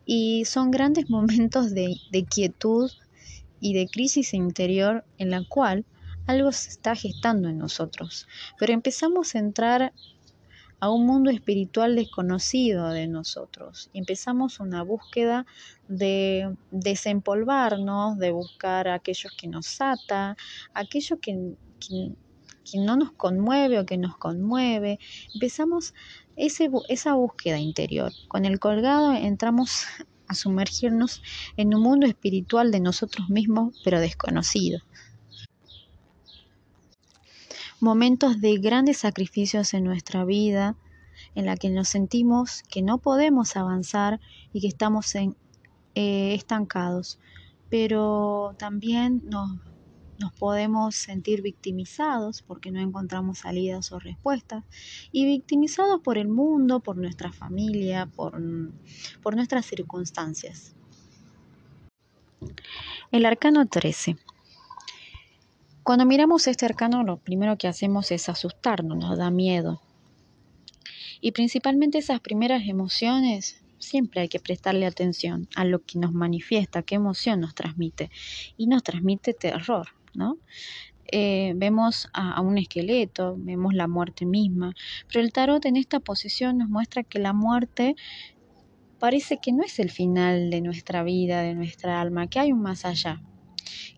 y 0.05 0.45
son 0.45 0.71
grandes 0.71 1.09
momentos 1.09 1.71
de, 1.73 1.95
de 2.11 2.25
quietud, 2.25 2.91
y 3.63 3.73
de 3.73 3.87
crisis 3.87 4.33
interior 4.33 5.05
en 5.17 5.31
la 5.31 5.41
cual 5.47 5.85
algo 6.27 6.51
se 6.51 6.69
está 6.69 6.95
gestando 6.95 7.47
en 7.47 7.57
nosotros. 7.57 8.27
Pero 8.59 8.73
empezamos 8.73 9.33
a 9.33 9.39
entrar 9.39 9.93
a 10.81 10.89
un 10.89 11.05
mundo 11.05 11.31
espiritual 11.31 11.95
desconocido 11.95 12.89
de 12.89 13.07
nosotros. 13.07 13.89
Empezamos 13.93 14.59
una 14.59 14.83
búsqueda 14.83 15.45
de 15.87 16.57
desempolvarnos, 16.71 18.17
de 18.17 18.31
buscar 18.31 18.89
aquellos 18.89 19.31
que 19.39 19.47
nos 19.47 19.79
ata, 19.79 20.35
aquello 20.73 21.21
que, 21.21 21.55
que, 21.79 22.79
no 22.79 22.97
nos 22.97 23.13
conmueve 23.13 23.79
o 23.79 23.85
que 23.85 23.97
nos 23.97 24.17
conmueve. 24.17 24.99
Empezamos 25.33 25.93
ese, 26.35 26.69
esa 26.89 27.13
búsqueda 27.13 27.59
interior. 27.59 28.11
Con 28.27 28.43
el 28.43 28.59
colgado 28.59 29.13
entramos 29.13 29.85
a 30.27 30.35
sumergirnos 30.35 31.21
en 31.57 31.73
un 31.73 31.81
mundo 31.81 32.07
espiritual 32.07 32.71
de 32.71 32.79
nosotros 32.79 33.29
mismos, 33.29 33.79
pero 33.83 33.99
desconocido. 33.99 34.79
Momentos 37.79 38.39
de 38.39 38.57
grandes 38.57 38.97
sacrificios 38.97 39.73
en 39.73 39.83
nuestra 39.83 40.23
vida, 40.23 40.77
en 41.35 41.45
la 41.45 41.57
que 41.57 41.69
nos 41.69 41.89
sentimos 41.89 42.63
que 42.69 42.81
no 42.81 42.97
podemos 42.97 43.55
avanzar 43.55 44.19
y 44.53 44.61
que 44.61 44.67
estamos 44.67 45.13
eh, 45.15 45.31
estancados, 45.95 47.19
pero 47.69 48.55
también 48.57 49.21
nos, 49.25 49.59
nos 50.19 50.33
podemos 50.33 50.95
sentir 50.95 51.41
victimizados 51.41 52.41
porque 52.41 52.71
no 52.71 52.79
encontramos 52.79 53.39
salidas 53.39 53.91
o 53.91 53.99
respuestas 53.99 54.63
y 55.11 55.25
victimizados 55.25 56.01
por 56.01 56.17
el 56.17 56.27
mundo, 56.27 56.79
por 56.79 56.97
nuestra 56.97 57.31
familia, 57.31 58.05
por, 58.05 58.41
por 59.21 59.35
nuestras 59.35 59.65
circunstancias. 59.65 60.75
El 63.11 63.25
arcano 63.25 63.65
13 63.67 64.17
cuando 65.83 66.05
miramos 66.05 66.47
este 66.47 66.65
arcano, 66.65 67.03
lo 67.03 67.17
primero 67.17 67.57
que 67.57 67.67
hacemos 67.67 68.09
es 68.11 68.29
asustarnos, 68.29 68.97
nos 68.97 69.17
da 69.17 69.29
miedo. 69.29 69.81
Y 71.19 71.33
principalmente 71.33 71.97
esas 71.97 72.21
primeras 72.21 72.63
emociones, 72.69 73.61
siempre 73.79 74.21
hay 74.21 74.29
que 74.29 74.39
prestarle 74.39 74.85
atención 74.85 75.49
a 75.57 75.65
lo 75.65 75.83
que 75.83 75.99
nos 75.99 76.13
manifiesta, 76.13 76.83
qué 76.83 76.95
emoción 76.95 77.41
nos 77.41 77.53
transmite. 77.53 78.11
Y 78.55 78.67
nos 78.67 78.81
transmite 78.81 79.33
terror, 79.33 79.89
Eh, 81.11 81.53
vemos 81.55 82.09
a, 82.13 82.41
un 82.41 82.57
esqueleto, 82.57 83.35
vemos 83.37 83.73
la 83.73 83.87
muerte 83.87 84.25
misma, 84.25 84.73
pero 85.07 85.19
el 85.19 85.31
tarot 85.31 85.65
en 85.65 85.75
esta 85.75 85.99
posición 85.99 86.57
nos 86.57 86.69
muestra 86.69 87.03
que 87.03 87.19
la 87.19 87.33
muerte 87.33 87.95
parece 88.99 89.37
que 89.37 89.51
no 89.51 89.63
es 89.63 89.79
el 89.79 89.91
final 89.91 90.49
de 90.49 90.61
nuestra 90.61 91.03
vida, 91.03 91.41
de 91.41 91.55
nuestra 91.55 91.99
alma, 91.99 92.27
que 92.27 92.39
hay 92.39 92.51
un 92.51 92.61
más 92.61 92.85
allá, 92.85 93.21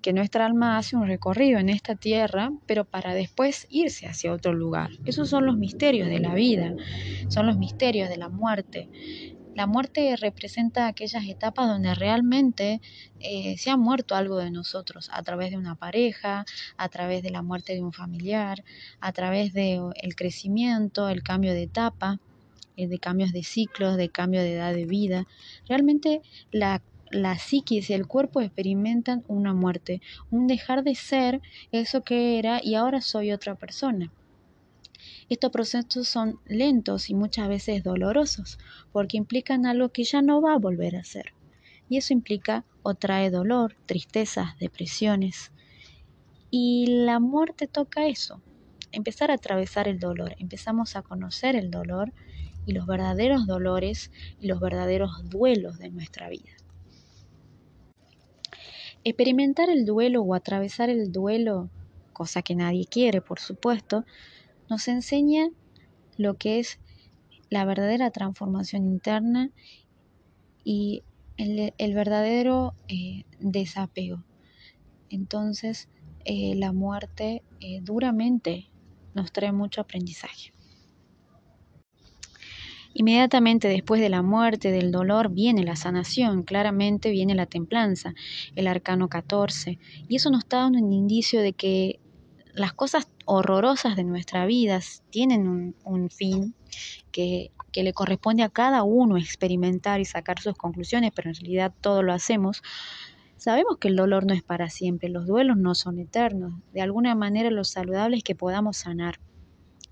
que 0.02 0.14
nuestra 0.14 0.46
alma 0.46 0.78
hace 0.78 0.98
un 0.98 1.08
recorrido 1.08 1.60
en 1.60 1.70
esta 1.70 1.96
tierra, 1.96 2.52
pero 2.66 2.86
para 2.86 3.14
después 3.14 3.68
irse 3.70 4.08
hacia 4.08 4.34
otro 4.34 4.54
lugar. 4.54 4.90
Esos 5.06 5.30
son 5.30 5.46
los 5.46 5.58
misterios 5.58 6.10
de 6.10 6.20
la 6.20 6.34
vida, 6.34 6.74
son 7.30 7.46
los 7.46 7.58
misterios 7.58 8.10
de 8.10 8.18
la 8.18 8.30
muerte. 8.30 8.90
La 9.56 9.68
muerte 9.68 10.18
representa 10.18 10.86
aquellas 10.88 11.26
etapas 11.30 11.68
donde 11.70 11.96
realmente 11.96 12.82
eh, 13.20 13.56
se 13.58 13.70
ha 13.72 13.78
muerto 13.78 14.16
algo 14.16 14.38
de 14.38 14.52
nosotros, 14.52 15.08
a 15.14 15.24
través 15.24 15.52
de 15.52 15.58
una 15.58 15.76
pareja, 15.76 16.44
a 16.76 16.90
través 16.90 17.24
de 17.24 17.30
la 17.32 17.42
muerte 17.42 17.74
de 17.74 17.82
un 17.82 17.94
familiar, 17.94 18.66
a 19.00 19.14
través 19.14 19.54
del 19.54 19.92
el 19.96 20.16
crecimiento, 20.16 21.08
el 21.08 21.24
cambio 21.24 21.54
de 21.54 21.64
etapa, 21.64 22.20
eh, 22.76 22.88
de 22.90 23.00
cambios 23.00 23.32
de 23.32 23.44
ciclos, 23.44 23.96
de 23.96 24.10
cambio 24.10 24.42
de 24.42 24.56
edad 24.56 24.74
de 24.74 24.86
vida. 24.86 25.26
Realmente 25.70 26.22
la 26.52 26.84
la 27.12 27.38
psiquis 27.38 27.90
y 27.90 27.94
el 27.94 28.08
cuerpo 28.08 28.42
experimentan 28.42 29.24
una 29.28 29.54
muerte, 29.54 30.02
un 30.30 30.48
dejar 30.48 30.84
de 30.84 30.96
ser 30.96 31.42
eso 31.72 32.04
que 32.04 32.40
era 32.40 32.60
y 32.62 32.76
ahora 32.76 33.00
soy 33.00 33.32
otra 33.32 33.56
persona. 33.56 34.12
Estos 35.28 35.52
procesos 35.52 36.08
son 36.08 36.40
lentos 36.46 37.10
y 37.10 37.16
muchas 37.16 37.48
veces 37.48 37.84
dolorosos 37.84 38.60
porque 38.92 39.18
implican 39.18 39.66
algo 39.66 39.90
que 39.90 40.04
ya 40.04 40.22
no 40.22 40.40
va 40.40 40.54
a 40.54 40.60
volver 40.60 40.96
a 40.96 41.04
ser. 41.04 41.34
Y 41.90 41.98
eso 41.98 42.14
implica 42.14 42.66
o 42.84 42.94
trae 42.94 43.32
dolor, 43.32 43.76
tristezas, 43.88 44.58
depresiones. 44.60 45.52
Y 46.52 46.86
la 47.06 47.20
muerte 47.20 47.68
toca 47.68 48.08
eso, 48.08 48.44
empezar 48.92 49.32
a 49.32 49.36
atravesar 49.36 49.88
el 49.88 50.00
dolor. 50.00 50.36
Empezamos 50.38 50.96
a 50.96 51.02
conocer 51.02 51.56
el 51.56 51.72
dolor 51.72 52.14
y 52.68 52.74
los 52.74 52.86
verdaderos 52.86 53.48
dolores 53.48 54.12
y 54.40 54.48
los 54.48 54.60
verdaderos 54.60 55.12
duelos 55.30 55.80
de 55.80 55.90
nuestra 55.90 56.30
vida. 56.30 56.52
Experimentar 59.04 59.70
el 59.70 59.86
duelo 59.86 60.22
o 60.22 60.34
atravesar 60.34 60.90
el 60.90 61.12
duelo, 61.12 61.70
cosa 62.14 62.42
que 62.42 62.56
nadie 62.56 62.88
quiere, 62.88 63.22
por 63.22 63.40
supuesto, 63.40 64.06
nos 64.70 64.88
enseña 64.88 65.50
lo 66.18 66.36
que 66.36 66.60
es 66.60 66.80
la 67.50 67.66
verdadera 67.66 68.12
transformación 68.12 68.86
interna 68.86 69.52
y 70.64 71.04
el, 71.38 71.94
verdadero 71.94 72.74
eh, 72.88 73.24
desapego. 73.40 74.24
Entonces, 75.10 75.90
eh, 76.24 76.56
la 76.56 76.72
muerte 76.72 77.44
eh, 77.60 77.80
duramente 77.82 78.70
nos 79.14 79.32
trae 79.32 79.52
mucho 79.52 79.82
aprendizaje. 79.82 80.52
Inmediatamente 82.98 83.68
después 83.68 84.00
de 84.00 84.10
la 84.10 84.22
muerte, 84.22 84.72
del 84.72 84.90
dolor, 84.90 85.30
viene 85.30 85.66
la 85.66 85.76
sanación, 85.76 86.44
claramente 86.44 87.12
viene 87.12 87.36
la 87.36 87.46
templanza, 87.46 88.14
el 88.56 88.68
arcano 88.68 89.10
14. 89.10 89.78
Y 90.08 90.16
eso 90.16 90.30
nos 90.30 90.48
dando 90.48 90.80
un 90.80 90.94
indicio 90.94 91.42
de 91.42 91.52
que 91.52 92.00
las 92.56 92.74
cosas 92.74 93.08
horrorosas 93.26 93.96
de 93.96 94.04
nuestra 94.04 94.46
vida 94.46 94.80
tienen 95.10 95.76
un, 95.84 96.10
fin 96.10 96.56
que, 97.12 97.52
le 97.74 97.94
corresponde 97.94 98.44
a 98.44 98.50
cada 98.50 98.84
uno 98.84 99.18
experimentar 99.18 100.00
y 100.00 100.06
sacar 100.06 100.40
sus 100.40 100.56
conclusiones, 100.56 101.12
pero 101.14 101.30
en 101.30 101.36
realidad 101.36 101.74
todo 101.82 102.02
lo 102.02 102.14
hacemos. 102.14 102.64
Sabemos 103.36 103.78
que 103.78 103.90
el 103.90 103.98
dolor 103.98 104.26
no 104.26 104.34
es 104.34 104.42
para 104.42 104.70
siempre, 104.70 105.10
los 105.10 105.28
duelos 105.28 105.58
no 105.58 105.76
son 105.76 106.00
eternos. 106.00 106.54
De 106.74 106.82
alguna 106.82 107.14
manera 107.14 107.52
lo 107.52 107.66
saludable 107.66 108.18
es 108.18 108.24
que 108.24 108.36
podamos 108.36 108.78
sanar. 108.78 109.20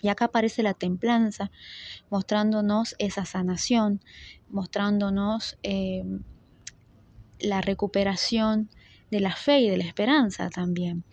Y 0.02 0.08
acá 0.08 0.26
aparece 0.26 0.63
la 0.63 0.73
templanza, 0.73 1.52
mostrándonos 2.10 2.95
esa 2.97 3.26
sanación, 3.26 4.02
mostrándonos 4.49 5.58
eh, 5.63 6.04
la 7.39 7.62
recuperación 7.62 8.69
de 9.12 9.19
la 9.19 9.36
fe 9.36 9.60
y 9.60 9.69
de 9.69 9.78
la 9.78 9.84
esperanza 9.84 10.49
también. 10.49 11.04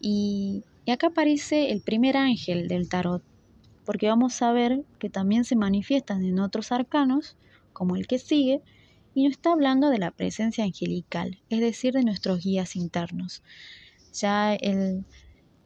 Y, 0.00 0.64
acá 0.90 1.08
aparece 1.08 1.70
el 1.70 1.82
primer 1.82 2.16
ángel 2.16 2.66
del 2.66 2.88
tarot, 2.88 3.22
porque 3.84 4.08
vamos 4.08 4.42
a 4.42 4.52
ver 4.52 4.82
que 4.98 5.08
también 5.08 5.44
se 5.44 5.56
manifiestan 5.56 6.24
en 6.24 6.40
otros 6.40 6.72
arcanos, 6.72 7.36
como 7.72 7.96
el 7.96 8.06
que 8.06 8.18
sigue, 8.18 8.60
y 9.14 9.24
nos 9.24 9.32
está 9.32 9.52
hablando 9.52 9.90
de 9.90 9.98
la 9.98 10.10
presencia 10.10 10.64
angelical, 10.64 11.40
es 11.48 11.60
decir, 11.60 11.92
de 11.94 12.04
nuestros 12.04 12.42
guías 12.42 12.76
internos. 12.76 13.42
Ya 14.12 14.54
el, 14.54 15.04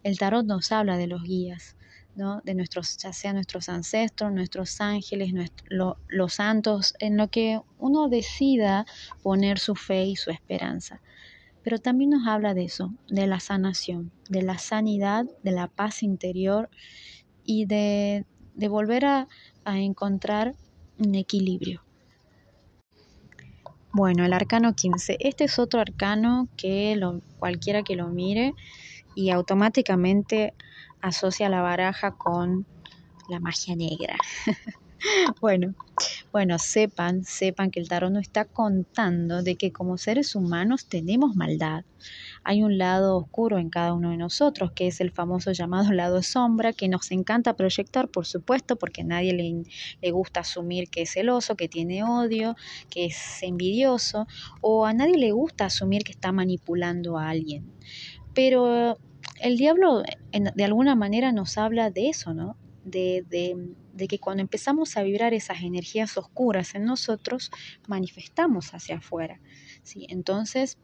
el 0.03 0.19
tarot 0.19 0.45
nos 0.45 0.73
habla 0.73 0.97
de 0.97 1.07
los 1.07 1.23
guías, 1.23 1.77
de 2.15 2.55
nuestros, 2.55 2.97
ya 2.99 3.13
sea 3.13 3.33
nuestros 3.33 3.69
ancestros, 3.69 4.33
nuestros 4.33 4.81
ángeles, 4.81 5.33
los 5.69 6.33
santos, 6.33 6.95
en 7.01 7.17
lo 7.17 7.29
que 7.29 7.61
uno 7.79 8.09
decida 8.09 8.87
poner 9.23 9.59
su 9.59 9.75
fe 9.75 10.05
y 10.05 10.17
su 10.17 10.31
esperanza. 10.31 11.01
Pero 11.65 11.79
también 11.79 12.11
nos 12.11 12.29
habla 12.29 12.53
de 12.53 12.65
eso, 12.65 12.93
de 13.09 13.27
la 13.27 13.41
sanación, 13.41 14.13
de 14.29 14.43
la 14.43 14.59
sanidad, 14.59 15.25
de 15.43 15.51
la 15.51 15.67
paz 15.67 16.03
interior 16.03 16.69
y 17.43 17.65
de, 17.65 18.27
volver 18.69 19.07
a, 19.07 19.29
encontrar 19.65 20.55
un 20.99 21.15
equilibrio. 21.15 21.83
Bueno, 23.93 24.27
el 24.27 24.35
arcano 24.35 24.75
15. 24.75 25.17
Este 25.21 25.45
es 25.45 25.59
otro 25.59 25.81
arcano 25.81 26.49
que 26.59 27.01
cualquiera 27.39 27.83
que 27.83 27.97
lo 27.97 28.09
mire 28.09 28.53
y 29.15 29.31
automáticamente 29.31 30.53
asocia 31.01 31.49
la 31.49 31.63
baraja 31.63 32.11
con 32.11 32.67
la 33.31 33.41
magia 33.41 33.75
negra. 33.75 34.17
bueno, 35.41 35.75
bueno, 36.35 36.59
sepan, 36.59 37.23
sepan 37.23 37.71
que 37.71 37.79
el 37.79 37.89
tarot 37.89 38.11
nos 38.11 38.23
está 38.23 38.45
contando 38.45 39.45
de 39.45 39.55
que 39.55 39.71
como 39.71 39.97
seres 39.99 40.35
humanos 40.35 40.89
tenemos 40.89 41.37
maldad. 41.37 41.85
Hay 42.43 42.65
un 42.65 42.77
lado 42.77 43.17
oscuro 43.17 43.59
en 43.59 43.71
cada 43.71 43.93
uno 43.93 44.11
de 44.11 44.17
nosotros, 44.17 44.73
que 44.73 44.89
es 44.89 45.01
el 45.01 45.13
famoso 45.13 45.53
llamado 45.53 45.93
lado 45.93 46.25
sombra, 46.25 46.73
que 46.73 46.89
nos 46.89 47.13
encanta 47.13 47.55
proyectar, 47.55 48.09
por 48.09 48.27
supuesto, 48.27 48.75
porque 48.75 49.03
a 49.03 49.05
nadie 49.05 49.33
le, 49.33 49.63
le 50.03 50.11
gusta 50.11 50.41
asumir 50.41 50.91
que 50.91 51.03
es 51.03 51.13
celoso, 51.13 51.55
que 51.55 51.69
tiene 51.69 52.03
odio, 52.03 52.57
que 52.91 53.05
es 53.05 53.41
envidioso, 53.45 54.27
o 54.61 54.87
a 54.87 54.93
nadie 54.93 55.17
le 55.17 55.31
gusta 55.31 55.67
asumir 55.67 56.03
que 56.03 56.11
está 56.11 56.33
manipulando 56.33 57.17
a 57.17 57.29
alguien. 57.29 57.73
Pero 58.35 58.99
el 59.41 59.57
diablo 59.57 60.03
de 60.33 60.65
alguna 60.65 60.97
manera 60.97 61.31
nos 61.31 61.59
habla 61.59 61.93
de 61.93 62.09
eso, 62.09 62.35
¿no? 62.35 62.57
De, 62.85 63.25
de, 63.31 64.09
que 64.09 64.19
cuando 64.19 64.43
empezamos 64.43 64.97
a 64.97 65.03
vibrar 65.03 65.33
esas 65.33 65.63
energías 65.63 66.19
oscuras 66.19 66.75
en 66.75 66.85
nosotros, 66.85 67.51
manifestamos 67.89 68.75
hacia 68.75 68.99
afuera. 68.99 69.41
¿sí? 69.83 70.07
Entonces, 70.11 70.79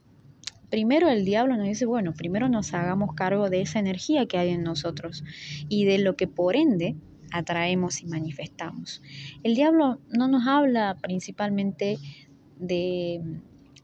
primero 0.70 1.08
el 1.08 1.24
diablo 1.24 1.56
nos 1.56 1.66
dice, 1.66 1.84
bueno, 1.84 2.14
primero 2.14 2.48
nos 2.48 2.72
hagamos 2.72 3.14
cargo 3.14 3.50
de 3.50 3.60
esa 3.60 3.78
energía 3.78 4.26
que 4.26 4.38
hay 4.38 4.50
en 4.50 4.62
nosotros 4.62 5.24
y 5.68 5.84
de 5.84 5.98
lo 5.98 6.16
que 6.16 6.26
por 6.26 6.56
ende 6.56 6.96
atraemos 7.32 8.02
y 8.02 8.06
manifestamos. 8.06 9.02
El 9.42 9.54
diablo 9.54 10.00
no 10.08 10.28
nos 10.28 10.46
habla 10.46 10.96
principalmente 11.00 11.98
de, 12.58 13.20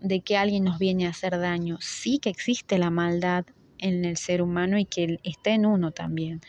de 0.00 0.20
que 0.20 0.36
alguien 0.36 0.64
nos 0.64 0.78
viene 0.78 1.06
a 1.06 1.10
hacer 1.10 1.38
daño. 1.38 1.78
Sí 1.80 2.18
que 2.18 2.30
existe 2.30 2.78
la 2.78 2.90
maldad 2.90 3.44
en 3.78 4.04
el 4.04 4.16
ser 4.16 4.42
humano 4.42 4.78
y 4.78 4.84
que 4.84 5.18
está 5.22 5.50
en 5.50 5.66
uno 5.66 5.90
también. 5.92 6.40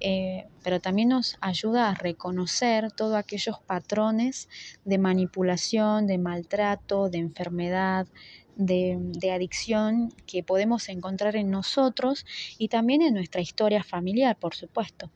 Eh, 0.00 0.46
pero 0.62 0.80
también 0.80 1.10
nos 1.10 1.36
ayuda 1.40 1.90
a 1.90 1.94
reconocer 1.94 2.90
todos 2.92 3.16
aquellos 3.16 3.58
patrones 3.60 4.48
de 4.84 4.98
manipulación, 4.98 6.06
de 6.06 6.18
maltrato, 6.18 7.08
de 7.10 7.18
enfermedad, 7.18 8.06
de, 8.56 8.98
de, 9.00 9.30
adicción 9.30 10.12
que 10.26 10.42
podemos 10.42 10.88
encontrar 10.88 11.36
en 11.36 11.50
nosotros 11.50 12.26
y 12.58 12.68
también 12.68 13.02
en 13.02 13.14
nuestra 13.14 13.40
historia 13.40 13.82
familiar, 13.82 14.36
por 14.36 14.54
supuesto. 14.54 15.10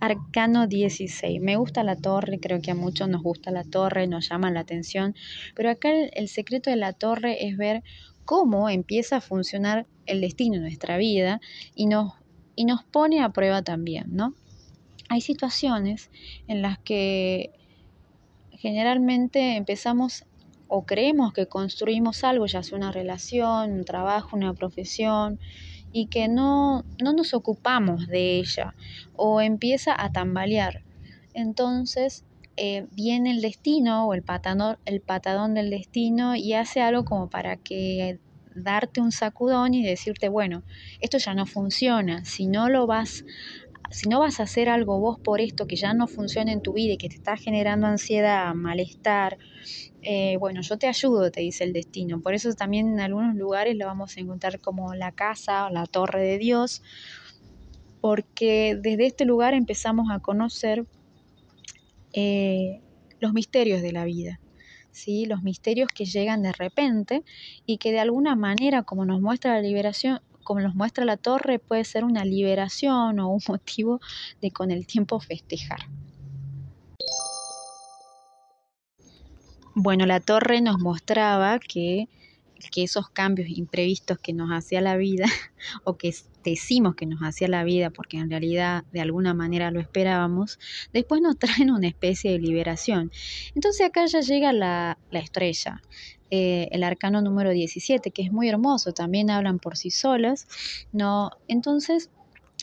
Arcano 0.00 0.66
16. 0.66 1.40
Me 1.40 1.56
gusta 1.56 1.82
la 1.82 1.96
torre, 1.96 2.38
creo 2.38 2.60
que 2.60 2.70
a 2.70 2.74
muchos 2.74 3.08
nos 3.08 3.22
gusta 3.22 3.50
la 3.50 3.64
torre, 3.64 4.06
nos 4.06 4.28
llama 4.28 4.50
la 4.50 4.60
atención, 4.60 5.14
pero 5.54 5.70
acá 5.70 5.90
el, 5.90 6.28
secreto 6.28 6.70
de 6.70 6.76
la 6.76 6.92
torre 6.92 7.46
es 7.46 7.56
ver 7.56 7.82
cómo 8.26 8.68
empieza 8.68 9.16
a 9.16 9.20
funcionar 9.22 9.86
el 10.04 10.20
destino 10.20 10.56
de 10.56 10.60
nuestra 10.60 10.98
vida 10.98 11.40
y 11.74 11.86
nos, 11.86 12.12
y 12.54 12.66
nos 12.66 12.84
pone 12.84 13.22
a 13.22 13.30
prueba 13.30 13.62
también, 13.62 14.14
¿no? 14.14 14.34
Hay 15.08 15.22
situaciones 15.22 16.10
en 16.48 16.60
las 16.60 16.78
que 16.78 17.52
generalmente 18.50 19.56
empezamos 19.56 20.26
o 20.68 20.84
creemos 20.84 21.32
que 21.32 21.46
construimos 21.46 22.24
algo, 22.24 22.46
ya 22.46 22.62
sea 22.62 22.76
una 22.76 22.92
relación, 22.92 23.72
un 23.72 23.84
trabajo, 23.84 24.36
una 24.36 24.52
profesión, 24.52 25.38
y 25.92 26.06
que 26.06 26.28
no, 26.28 26.84
no 27.02 27.12
nos 27.14 27.32
ocupamos 27.32 28.06
de 28.06 28.38
ella 28.38 28.74
o 29.14 29.40
empieza 29.40 29.94
a 29.96 30.12
tambalear. 30.12 30.82
Entonces 31.32 32.24
eh, 32.56 32.86
viene 32.92 33.30
el 33.30 33.40
destino 33.40 34.06
o 34.06 34.14
el 34.14 34.22
patadón, 34.22 34.78
el 34.84 35.00
patadón 35.00 35.54
del 35.54 35.70
destino 35.70 36.36
y 36.36 36.54
hace 36.54 36.80
algo 36.80 37.04
como 37.04 37.28
para 37.28 37.56
que 37.56 38.18
darte 38.54 39.00
un 39.00 39.12
sacudón 39.12 39.74
y 39.74 39.84
decirte, 39.84 40.28
bueno, 40.28 40.62
esto 41.00 41.18
ya 41.18 41.34
no 41.34 41.46
funciona, 41.46 42.24
si 42.24 42.46
no 42.46 42.68
lo 42.68 42.86
vas 42.86 43.24
si 43.90 44.08
no 44.08 44.20
vas 44.20 44.40
a 44.40 44.44
hacer 44.44 44.68
algo 44.68 44.98
vos 44.98 45.18
por 45.18 45.40
esto 45.40 45.66
que 45.66 45.76
ya 45.76 45.94
no 45.94 46.08
funciona 46.08 46.52
en 46.52 46.60
tu 46.60 46.72
vida 46.72 46.94
y 46.94 46.96
que 46.96 47.08
te 47.08 47.14
está 47.14 47.36
generando 47.36 47.86
ansiedad, 47.86 48.52
malestar, 48.54 49.38
eh, 50.02 50.36
bueno, 50.38 50.60
yo 50.62 50.76
te 50.78 50.88
ayudo, 50.88 51.30
te 51.30 51.40
dice 51.40 51.64
el 51.64 51.72
destino. 51.72 52.20
Por 52.20 52.34
eso 52.34 52.52
también 52.54 52.88
en 52.88 53.00
algunos 53.00 53.36
lugares 53.36 53.76
lo 53.76 53.86
vamos 53.86 54.16
a 54.16 54.20
encontrar 54.20 54.60
como 54.60 54.94
la 54.94 55.12
casa 55.12 55.66
o 55.66 55.70
la 55.70 55.86
torre 55.86 56.22
de 56.22 56.38
Dios, 56.38 56.82
porque 58.00 58.76
desde 58.80 59.06
este 59.06 59.24
lugar 59.24 59.54
empezamos 59.54 60.10
a 60.10 60.20
conocer 60.20 60.86
eh, 62.16 62.80
los 63.20 63.32
misterios 63.32 63.82
de 63.82 63.92
la 63.92 64.04
vida. 64.04 64.40
¿Sí? 64.90 65.26
los 65.26 65.42
misterios 65.42 65.90
que 65.94 66.06
llegan 66.06 66.40
de 66.40 66.52
repente 66.52 67.22
y 67.66 67.76
que 67.76 67.92
de 67.92 68.00
alguna 68.00 68.34
manera, 68.34 68.82
como 68.82 69.04
nos 69.04 69.20
muestra 69.20 69.52
la 69.52 69.60
liberación, 69.60 70.22
como 70.42 70.60
nos 70.60 70.74
muestra 70.74 71.04
la 71.04 71.18
torre, 71.18 71.58
puede 71.58 71.84
ser 71.84 72.02
una 72.02 72.24
liberación 72.24 73.20
o 73.20 73.28
un 73.28 73.40
motivo 73.48 74.00
de 74.40 74.50
con 74.52 74.70
el 74.70 74.86
tiempo 74.86 75.20
festejar. 75.20 75.80
Bueno, 79.74 80.06
la 80.06 80.20
torre 80.20 80.62
nos 80.62 80.78
mostraba 80.78 81.58
que, 81.58 82.08
que 82.70 82.82
esos 82.82 83.08
cambios 83.10 83.48
imprevistos 83.48 84.18
que 84.18 84.32
nos 84.32 84.50
hacía 84.50 84.80
la 84.80 84.96
vida, 84.96 85.26
o 85.84 85.96
que 85.96 86.14
decimos 86.44 86.94
que 86.94 87.06
nos 87.06 87.20
hacía 87.20 87.48
la 87.48 87.64
vida, 87.64 87.90
porque 87.90 88.18
en 88.18 88.30
realidad 88.30 88.84
de 88.92 89.00
alguna 89.00 89.34
manera 89.34 89.70
lo 89.70 89.80
esperábamos, 89.80 90.58
después 90.92 91.20
nos 91.20 91.38
traen 91.38 91.70
una 91.70 91.88
especie 91.88 92.32
de 92.32 92.38
liberación. 92.38 93.10
Entonces 93.54 93.86
acá 93.86 94.06
ya 94.06 94.20
llega 94.20 94.52
la, 94.52 94.98
la 95.10 95.18
estrella, 95.18 95.82
eh, 96.30 96.68
el 96.72 96.82
arcano 96.82 97.22
número 97.22 97.50
17, 97.50 98.10
que 98.10 98.22
es 98.22 98.32
muy 98.32 98.48
hermoso, 98.48 98.92
también 98.92 99.30
hablan 99.30 99.60
por 99.60 99.76
sí 99.76 99.90
solas, 99.90 100.48
¿no? 100.92 101.30
Entonces, 101.46 102.10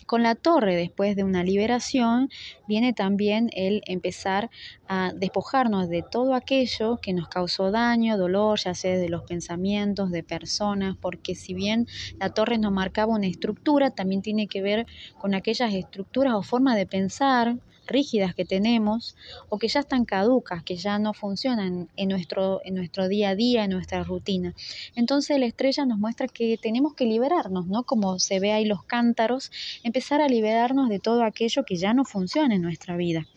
con 0.05 0.23
la 0.23 0.35
torre, 0.35 0.75
después 0.75 1.15
de 1.15 1.23
una 1.23 1.43
liberación, 1.43 2.29
viene 2.67 2.93
también 2.93 3.49
el 3.53 3.81
empezar 3.85 4.49
a 4.87 5.11
despojarnos 5.15 5.89
de 5.89 6.03
todo 6.09 6.33
aquello 6.35 6.97
que 7.01 7.13
nos 7.13 7.27
causó 7.27 7.71
daño, 7.71 8.17
dolor, 8.17 8.59
ya 8.59 8.73
sea 8.73 8.97
de 8.97 9.09
los 9.09 9.23
pensamientos, 9.23 10.11
de 10.11 10.23
personas, 10.23 10.95
porque 10.99 11.35
si 11.35 11.53
bien 11.53 11.87
la 12.19 12.29
torre 12.29 12.57
nos 12.57 12.71
marcaba 12.71 13.13
una 13.13 13.27
estructura, 13.27 13.91
también 13.91 14.21
tiene 14.21 14.47
que 14.47 14.61
ver 14.61 14.85
con 15.17 15.33
aquellas 15.33 15.73
estructuras 15.73 16.33
o 16.35 16.43
formas 16.43 16.75
de 16.75 16.85
pensar, 16.85 17.57
rígidas 17.87 18.33
que 18.35 18.45
tenemos 18.45 19.15
o 19.49 19.57
que 19.57 19.67
ya 19.67 19.81
están 19.81 20.05
caducas, 20.05 20.63
que 20.63 20.75
ya 20.75 20.99
no 20.99 21.13
funcionan 21.13 21.89
en 21.95 22.09
nuestro, 22.09 22.61
en 22.63 22.75
nuestro 22.75 23.07
día 23.07 23.29
a 23.29 23.35
día, 23.35 23.63
en 23.65 23.71
nuestra 23.71 24.03
rutina. 24.03 24.53
Entonces 24.95 25.39
la 25.39 25.45
estrella 25.45 25.85
nos 25.85 25.97
muestra 25.97 26.27
que 26.27 26.57
tenemos 26.57 26.93
que 26.93 27.05
liberarnos, 27.05 27.67
¿no? 27.67 27.83
Como 27.83 28.19
se 28.19 28.39
ve 28.39 28.51
ahí 28.51 28.65
los 28.65 28.83
cántaros, 28.83 29.51
empezar 29.83 30.21
a 30.21 30.27
liberarnos 30.27 30.89
de 30.89 30.99
todo 30.99 31.23
aquello 31.23 31.63
que 31.65 31.75
ya 31.75 31.93
no 31.93 32.05
funciona 32.05 32.55
en 32.55 32.61
nuestra 32.61 32.97
vida. 32.97 33.27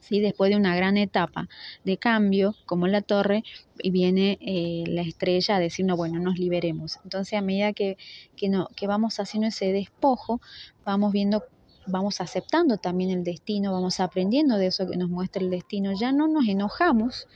¿Sí? 0.00 0.18
Después 0.18 0.50
de 0.50 0.56
una 0.56 0.74
gran 0.74 0.96
etapa 0.96 1.48
de 1.84 1.96
cambio, 1.96 2.56
como 2.66 2.88
la 2.88 3.00
torre, 3.00 3.44
y 3.80 3.90
viene 3.90 4.38
eh, 4.40 4.84
la 4.88 5.02
estrella 5.02 5.56
a 5.56 5.60
decirnos, 5.60 5.96
bueno, 5.96 6.18
nos 6.18 6.36
liberemos. 6.36 6.98
Entonces, 7.04 7.38
a 7.38 7.42
medida 7.42 7.72
que, 7.72 7.96
que, 8.36 8.48
no, 8.48 8.68
que 8.74 8.88
vamos 8.88 9.20
haciendo 9.20 9.48
ese 9.48 9.72
despojo, 9.72 10.40
vamos 10.84 11.12
viendo 11.12 11.44
vamos 11.86 12.20
aceptando 12.20 12.76
también 12.76 13.10
el 13.10 13.24
destino, 13.24 13.72
vamos 13.72 14.00
aprendiendo 14.00 14.56
de 14.56 14.66
eso 14.66 14.86
que 14.88 14.96
nos 14.96 15.08
muestra 15.08 15.42
el 15.42 15.50
destino, 15.50 15.92
ya 15.92 16.12
no 16.12 16.28
nos 16.28 16.46
enojamos, 16.48 17.26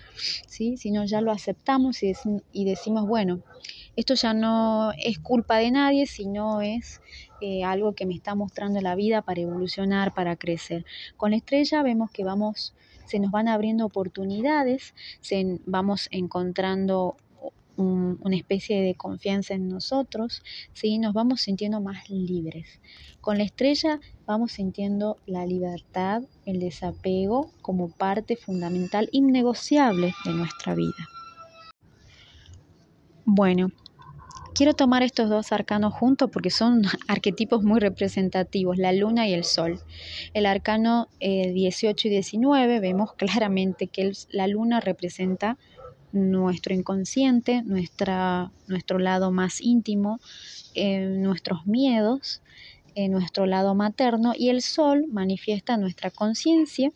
¿sí? 0.47 0.77
sino 0.77 1.05
ya 1.05 1.21
lo 1.21 1.33
aceptamos 1.33 2.03
y, 2.03 2.65
decimos, 2.65 3.07
bueno, 3.07 3.41
esto 3.97 4.15
ya 4.15 4.35
no 4.35 4.93
es 4.93 5.19
culpa 5.19 5.59
de 5.59 5.71
nadie, 5.71 6.07
sino 6.07 6.61
es 6.61 7.01
eh, 7.41 7.65
algo 7.65 7.95
que 7.95 8.07
me 8.07 8.15
está 8.15 8.35
mostrando 8.35 8.81
la 8.81 8.95
vida 8.95 9.23
para 9.23 9.41
evolucionar, 9.41 10.15
para 10.15 10.37
crecer. 10.37 10.85
Con 11.17 11.31
la 11.31 11.37
estrella 11.37 11.83
vemos 11.83 12.11
que 12.11 12.25
vamos, 12.25 12.75
se 13.07 13.19
nos 13.19 13.31
van 13.31 13.49
abriendo 13.49 13.87
oportunidades, 13.87 14.95
se, 15.21 15.61
vamos 15.67 16.09
encontrando 16.11 17.17
una 17.77 18.37
especie 18.37 18.81
de 18.83 18.95
confianza 18.95 19.55
en 19.55 19.69
nosotros, 19.69 20.43
¿sí? 20.73 20.99
nos 20.99 21.15
vamos 21.15 21.41
sintiendo 21.41 21.81
más 21.81 22.09
libres. 22.09 22.81
Con 23.21 23.39
la 23.39 23.45
estrella 23.45 24.01
vamos 24.27 24.53
sintiendo 24.53 25.17
la 25.27 25.47
libertad, 25.47 26.23
el 26.47 26.61
desapego 26.61 27.51
como 27.63 27.89
parte 27.89 28.37
fundamental, 28.37 29.09
innegociable 29.13 30.15
de 30.25 30.33
nuestra 30.33 30.75
vida. 30.75 31.09
Bueno, 33.25 33.71
quiero 34.55 34.75
tomar 34.75 35.03
estos 35.03 35.29
dos 35.29 35.53
arcanos 35.53 35.93
juntos 35.93 36.31
porque 36.33 36.51
son 36.51 36.83
arquetipos 37.09 37.63
muy 37.63 37.81
representativos, 37.81 38.79
la 38.79 38.93
luna 38.93 39.27
y 39.29 39.35
el 39.35 39.45
sol. 39.45 39.81
El 40.33 40.47
arcano 40.47 41.09
18 41.21 42.09
eh, 42.09 42.11
y 42.11 42.15
19 42.15 42.81
vemos 42.81 43.15
claramente 43.15 43.89
que 43.89 44.13
la 44.31 44.47
luna 44.47 44.81
representa 44.81 45.59
nuestro 46.15 46.75
inconsciente, 46.75 47.63
nuestra, 47.63 48.53
nuestro 48.69 48.99
lado 48.99 49.33
más 49.33 49.61
íntimo, 49.61 50.21
eh, 50.75 51.01
nuestros 51.19 51.67
miedos, 51.67 52.41
eh, 52.95 53.09
nuestro 53.09 53.47
lado 53.47 53.75
materno 53.75 54.33
y 54.37 54.49
el 54.51 54.63
sol 54.63 55.07
manifiesta 55.11 55.77
nuestra 55.77 56.11
conciencia, 56.11 56.93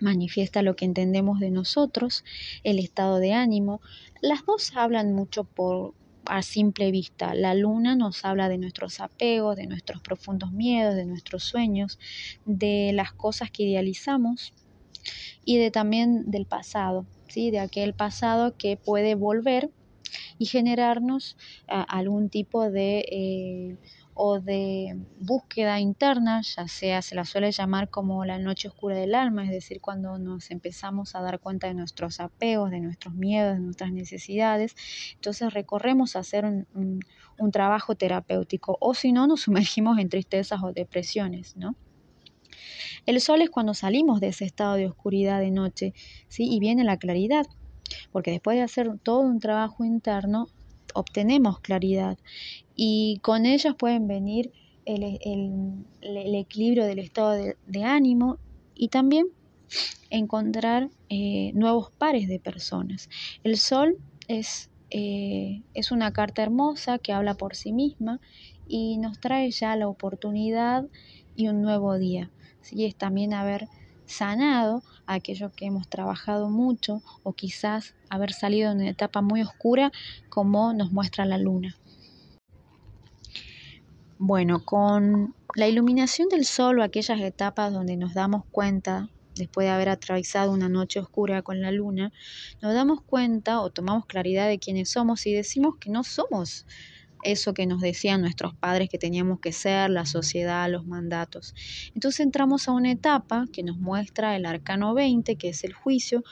manifiesta 0.00 0.62
lo 0.62 0.74
que 0.74 0.86
entendemos 0.86 1.38
de 1.38 1.50
nosotros, 1.50 2.24
el 2.64 2.78
estado 2.78 3.18
de 3.18 3.34
ánimo. 3.34 3.82
Las 4.22 4.46
dos 4.46 4.72
hablan 4.74 5.12
mucho 5.12 5.44
por 5.44 5.94
a 6.24 6.42
simple 6.42 6.90
vista. 6.90 7.34
La 7.34 7.54
luna 7.54 7.96
nos 7.96 8.24
habla 8.24 8.48
de 8.48 8.56
nuestros 8.56 9.00
apegos, 9.00 9.56
de 9.56 9.66
nuestros 9.66 10.00
profundos 10.00 10.52
miedos, 10.52 10.94
de 10.94 11.04
nuestros 11.04 11.44
sueños, 11.44 11.98
de 12.46 12.92
las 12.94 13.12
cosas 13.12 13.50
que 13.50 13.64
idealizamos 13.64 14.54
y 15.44 15.58
de 15.58 15.70
también 15.70 16.30
del 16.30 16.46
pasado, 16.46 17.04
¿sí? 17.30 17.50
de 17.50 17.60
aquel 17.60 17.94
pasado 17.94 18.54
que 18.56 18.76
puede 18.76 19.14
volver 19.14 19.70
y 20.38 20.46
generarnos 20.46 21.36
algún 21.66 22.30
tipo 22.30 22.70
de 22.70 23.04
eh, 23.10 23.76
o 24.14 24.40
de 24.40 24.98
búsqueda 25.18 25.80
interna, 25.80 26.42
ya 26.42 26.68
sea 26.68 27.00
se 27.00 27.14
la 27.14 27.24
suele 27.24 27.52
llamar 27.52 27.88
como 27.88 28.24
la 28.24 28.38
noche 28.38 28.68
oscura 28.68 28.96
del 28.96 29.14
alma, 29.14 29.44
es 29.44 29.50
decir, 29.50 29.80
cuando 29.80 30.18
nos 30.18 30.50
empezamos 30.50 31.14
a 31.14 31.22
dar 31.22 31.40
cuenta 31.40 31.68
de 31.68 31.74
nuestros 31.74 32.20
apegos, 32.20 32.70
de 32.70 32.80
nuestros 32.80 33.14
miedos, 33.14 33.54
de 33.54 33.60
nuestras 33.60 33.92
necesidades, 33.92 34.74
entonces 35.14 35.54
recorremos 35.54 36.16
a 36.16 36.18
hacer 36.18 36.44
un 36.44 37.50
trabajo 37.52 37.94
terapéutico 37.94 38.76
o 38.80 38.94
si 38.94 39.12
no 39.12 39.26
nos 39.26 39.42
sumergimos 39.42 39.98
en 39.98 40.08
tristezas 40.08 40.60
o 40.62 40.72
depresiones, 40.72 41.56
¿no? 41.56 41.76
El 43.10 43.20
sol 43.20 43.42
es 43.42 43.50
cuando 43.50 43.74
salimos 43.74 44.20
de 44.20 44.28
ese 44.28 44.44
estado 44.44 44.76
de 44.76 44.86
oscuridad 44.86 45.40
de 45.40 45.50
noche, 45.50 45.94
¿sí? 46.28 46.48
Y 46.48 46.60
viene 46.60 46.84
la 46.84 46.96
claridad, 46.96 47.44
porque 48.12 48.30
después 48.30 48.56
de 48.56 48.62
hacer 48.62 49.00
todo 49.02 49.18
un 49.18 49.40
trabajo 49.40 49.84
interno, 49.84 50.46
obtenemos 50.94 51.58
claridad 51.58 52.18
y 52.76 53.18
con 53.20 53.46
ellas 53.46 53.74
pueden 53.76 54.06
venir 54.06 54.52
el, 54.84 55.02
equilibrio 56.36 56.84
del 56.86 57.00
estado 57.00 57.32
de, 57.66 57.82
ánimo 57.82 58.38
y 58.76 58.90
también 58.90 59.26
encontrar 60.10 60.88
eh, 61.08 61.50
nuevos 61.54 61.90
pares 61.90 62.28
de 62.28 62.38
personas. 62.38 63.08
El 63.42 63.56
sol 63.56 63.96
es, 64.28 64.70
eh, 64.90 65.62
es 65.74 65.90
una 65.90 66.12
carta 66.12 66.44
hermosa 66.44 67.00
que 67.00 67.12
habla 67.12 67.34
por 67.34 67.56
sí 67.56 67.72
misma 67.72 68.20
y 68.68 68.98
nos 68.98 69.18
trae 69.18 69.50
ya 69.50 69.74
la 69.74 69.88
oportunidad 69.88 70.86
y 71.34 71.48
un 71.48 71.60
nuevo 71.60 71.98
día. 71.98 72.30
¿Sí? 72.62 72.84
Es 72.84 72.96
también 72.96 73.34
haber 73.34 73.68
sanado 74.06 74.82
a 75.06 75.14
aquellos 75.14 75.52
que 75.52 75.66
hemos 75.66 75.88
trabajado 75.88 76.50
mucho 76.50 77.02
o 77.22 77.32
quizás 77.32 77.94
haber 78.08 78.32
salido 78.32 78.72
en 78.72 78.78
una 78.78 78.90
etapa 78.90 79.22
muy 79.22 79.42
oscura 79.42 79.92
como 80.28 80.72
nos 80.72 80.92
muestra 80.92 81.24
la 81.24 81.38
luna. 81.38 81.76
Bueno, 84.18 84.64
con 84.64 85.34
la 85.54 85.66
iluminación 85.66 86.28
del 86.28 86.44
sol 86.44 86.78
o 86.78 86.82
aquellas 86.82 87.20
etapas 87.20 87.72
donde 87.72 87.96
nos 87.96 88.12
damos 88.12 88.44
cuenta, 88.50 89.08
después 89.34 89.66
de 89.66 89.70
haber 89.70 89.88
atravesado 89.88 90.52
una 90.52 90.68
noche 90.68 91.00
oscura 91.00 91.42
con 91.42 91.62
la 91.62 91.72
luna, 91.72 92.12
nos 92.60 92.74
damos 92.74 93.00
cuenta 93.02 93.60
o 93.60 93.70
tomamos 93.70 94.04
claridad 94.06 94.48
de 94.48 94.58
quiénes 94.58 94.90
somos 94.90 95.26
y 95.26 95.32
decimos 95.32 95.76
que 95.80 95.90
no 95.90 96.04
somos 96.04 96.66
eso 97.22 97.54
que 97.54 97.66
nos 97.66 97.80
decían 97.80 98.20
nuestros 98.20 98.54
padres 98.54 98.88
que 98.88 98.98
teníamos 98.98 99.40
que 99.40 99.52
ser, 99.52 99.90
la 99.90 100.06
sociedad, 100.06 100.70
los 100.70 100.86
mandatos. 100.86 101.54
Entonces 101.94 102.20
entramos 102.20 102.68
a 102.68 102.72
una 102.72 102.90
etapa 102.90 103.46
que 103.52 103.62
nos 103.62 103.78
muestra 103.78 104.36
el 104.36 104.46
arcano 104.46 104.94
20, 104.94 105.36
que 105.36 105.50
es 105.50 105.64
el 105.64 105.72
juicio, 105.72 106.22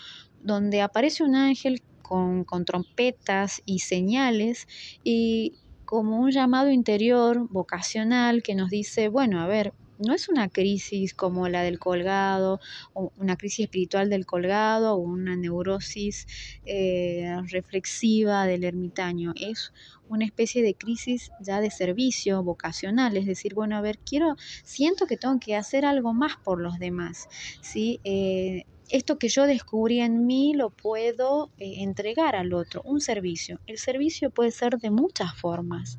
donde 0.43 0.83
aparece 0.83 1.25
un 1.25 1.35
ángel 1.35 1.83
con, 2.03 2.45
con 2.45 2.65
trompetas 2.65 3.63
y 3.67 3.81
señales 3.81 4.67
y 5.05 5.55
como 5.85 6.21
un 6.21 6.31
llamado 6.31 6.71
interior 6.71 7.49
vocacional 7.49 8.43
que 8.43 8.55
nos 8.55 8.71
dice, 8.71 9.09
bueno, 9.09 9.41
a 9.41 9.47
ver, 9.47 9.73
no 9.99 10.15
es 10.15 10.29
una 10.29 10.49
crisis 10.49 11.15
como 11.15 11.49
la 11.49 11.63
del 11.63 11.79
colgado, 11.79 12.61
o 12.93 13.13
una 13.17 13.37
crisis 13.37 13.65
espiritual 13.65 14.11
del 14.11 14.27
colgado, 14.27 14.95
o 14.95 14.99
una 14.99 15.37
neurosis 15.37 16.27
eh, 16.65 17.37
reflexiva 17.51 18.47
del 18.47 18.65
ermitaño, 18.65 19.33
es 19.37 19.73
una 20.09 20.25
especie 20.25 20.63
de 20.63 20.75
crisis 20.75 21.31
ya 21.41 21.61
de 21.61 21.71
servicio 21.71 22.43
vocacional, 22.43 23.17
es 23.17 23.27
decir, 23.27 23.55
bueno, 23.55 23.77
a 23.77 23.81
ver, 23.81 23.99
quiero, 23.99 24.37
siento 24.65 25.07
que 25.07 25.17
tengo 25.17 25.39
que 25.39 25.57
hacer 25.57 25.85
algo 25.85 26.15
más 26.15 26.37
por 26.37 26.61
los 26.61 26.79
demás, 26.79 27.29
¿sí? 27.61 28.01
Eh, 28.05 28.65
esto 28.91 29.19
que 29.19 29.29
yo 29.29 29.47
descubrí 29.47 30.01
en 30.01 30.27
mí 30.27 30.55
lo 30.55 30.71
puedo 30.71 31.51
eh, 31.59 31.83
entregar 31.83 32.37
al 32.37 32.53
otro, 32.53 32.83
un 32.85 33.01
servicio. 33.01 33.61
El 33.67 33.79
servicio 33.79 34.31
puede 34.31 34.51
ser 34.51 34.79
de 34.79 34.91
muchas 34.91 35.35
formas. 35.35 35.99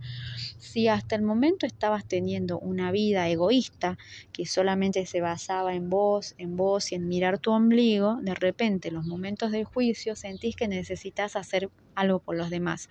Si 0.58 0.88
hasta 0.88 1.16
el 1.16 1.22
momento 1.22 1.66
estabas 1.66 2.08
teniendo 2.08 2.60
una 2.60 2.92
vida 2.92 3.30
egoísta 3.30 3.98
que 4.34 4.46
solamente 4.46 5.06
se 5.06 5.22
basaba 5.22 5.74
en 5.76 5.90
vos, 5.90 6.36
en 6.38 6.56
vos 6.56 6.92
y 6.92 6.96
en 6.96 7.08
mirar 7.08 7.40
tu 7.40 7.52
ombligo, 7.52 8.18
de 8.22 8.36
repente 8.36 8.90
en 8.90 8.96
los 8.96 9.06
momentos 9.06 9.52
del 9.52 9.66
juicio 9.66 10.16
sentís 10.16 10.56
que 10.56 10.68
necesitas 10.68 11.36
hacer 11.36 11.70
algo 11.96 12.20
por 12.20 12.36
los 12.36 12.50
demás, 12.50 12.90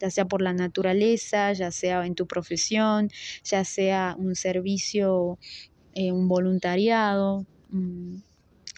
ya 0.00 0.10
sea 0.10 0.26
por 0.26 0.42
la 0.42 0.52
naturaleza, 0.52 1.52
ya 1.52 1.70
sea 1.70 2.06
en 2.06 2.14
tu 2.14 2.26
profesión, 2.26 3.10
ya 3.44 3.64
sea 3.64 4.14
un 4.18 4.34
servicio, 4.34 5.38
eh, 5.94 6.12
un 6.12 6.28
voluntariado. 6.28 7.46
Mm, 7.70 8.18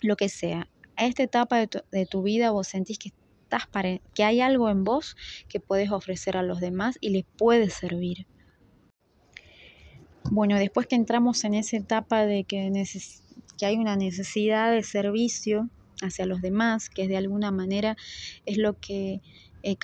lo 0.03 0.17
que 0.17 0.29
sea. 0.29 0.69
A 0.97 1.07
esta 1.07 1.23
etapa 1.23 1.59
de 1.59 2.07
tu, 2.07 2.23
vida 2.23 2.51
vos 2.51 2.69
sentís 2.69 2.99
que, 2.99 3.12
estás 3.43 3.67
para, 3.67 3.99
que 4.15 4.25
hay 4.25 4.41
algo 4.41 4.71
en 4.71 4.85
vos 4.85 5.17
que 5.49 5.61
puedes 5.61 5.91
ofrecer 5.91 6.37
a 6.37 6.43
los 6.43 6.61
demás 6.61 6.99
y 7.01 7.11
les 7.11 7.25
puede 7.37 7.71
servir. 7.71 8.27
Bueno, 10.31 10.57
después 10.59 10.87
que 10.87 10.97
entramos 10.97 11.45
en 11.45 11.55
esa 11.55 11.77
etapa 11.77 12.25
de 12.25 12.45
que, 12.45 12.71
que 13.59 13.67
hay 13.67 13.77
una 13.77 13.97
necesidad 13.97 14.73
de 14.73 14.83
servicio 14.83 15.69
hacia 16.03 16.27
los 16.27 16.41
demás, 16.41 16.88
que 16.88 17.09
de 17.09 17.17
alguna 17.17 17.51
manera 17.51 17.97
es 18.47 18.59
lo 18.59 18.79
que 18.79 19.21
eh, 19.62 19.77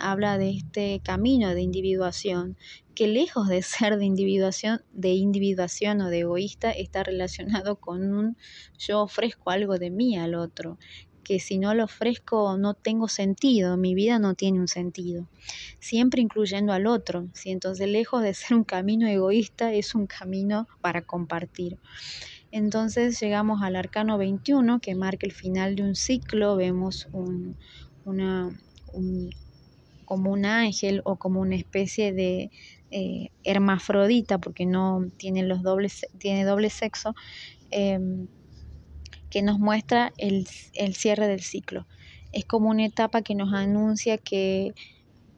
habla 0.00 0.38
de 0.38 0.50
este 0.50 1.00
camino 1.04 1.54
de 1.54 1.62
individuación, 1.62 2.56
que 2.94 3.06
lejos 3.06 3.48
de 3.48 3.62
ser 3.62 3.98
de 3.98 4.04
individuación, 4.04 4.82
de 4.92 5.10
individuación 5.10 6.00
o 6.00 6.08
de 6.08 6.20
egoísta, 6.20 6.70
está 6.70 7.02
relacionado 7.02 7.76
con 7.76 8.12
un 8.12 8.36
yo 8.78 9.00
ofrezco 9.00 9.50
algo 9.50 9.78
de 9.78 9.90
mí 9.90 10.18
al 10.18 10.34
otro, 10.34 10.78
que 11.24 11.38
si 11.38 11.58
no 11.58 11.74
lo 11.74 11.84
ofrezco 11.84 12.58
no 12.58 12.74
tengo 12.74 13.08
sentido, 13.08 13.76
mi 13.76 13.94
vida 13.94 14.18
no 14.18 14.34
tiene 14.34 14.58
un 14.58 14.68
sentido, 14.68 15.28
siempre 15.78 16.20
incluyendo 16.22 16.72
al 16.72 16.86
otro, 16.86 17.28
si 17.34 17.50
entonces 17.50 17.88
lejos 17.88 18.22
de 18.22 18.34
ser 18.34 18.56
un 18.56 18.64
camino 18.64 19.06
egoísta 19.06 19.72
es 19.72 19.94
un 19.94 20.06
camino 20.06 20.66
para 20.80 21.02
compartir. 21.02 21.78
Entonces 22.52 23.20
llegamos 23.20 23.62
al 23.62 23.76
arcano 23.76 24.18
21 24.18 24.80
que 24.80 24.96
marca 24.96 25.24
el 25.24 25.32
final 25.32 25.76
de 25.76 25.84
un 25.84 25.94
ciclo, 25.94 26.56
vemos 26.56 27.08
un, 27.12 27.56
una, 28.04 28.50
como 30.04 30.32
un 30.32 30.44
ángel 30.44 31.02
o 31.04 31.16
como 31.16 31.40
una 31.40 31.54
especie 31.54 32.12
de 32.12 32.50
eh, 32.90 33.30
hermafrodita, 33.44 34.38
porque 34.38 34.66
no 34.66 35.06
tiene, 35.16 35.44
los 35.44 35.62
dobles, 35.62 36.06
tiene 36.18 36.44
doble 36.44 36.70
sexo, 36.70 37.14
em, 37.70 38.26
que 39.30 39.42
nos 39.42 39.60
muestra 39.60 40.12
el, 40.18 40.46
cierre 40.94 41.28
del 41.28 41.42
ciclo. 41.42 41.86
Es 42.32 42.44
como 42.44 42.70
una 42.70 42.84
etapa 42.84 43.22
que 43.22 43.36
nos 43.36 43.54
anuncia 43.54 44.18
que, 44.18 44.72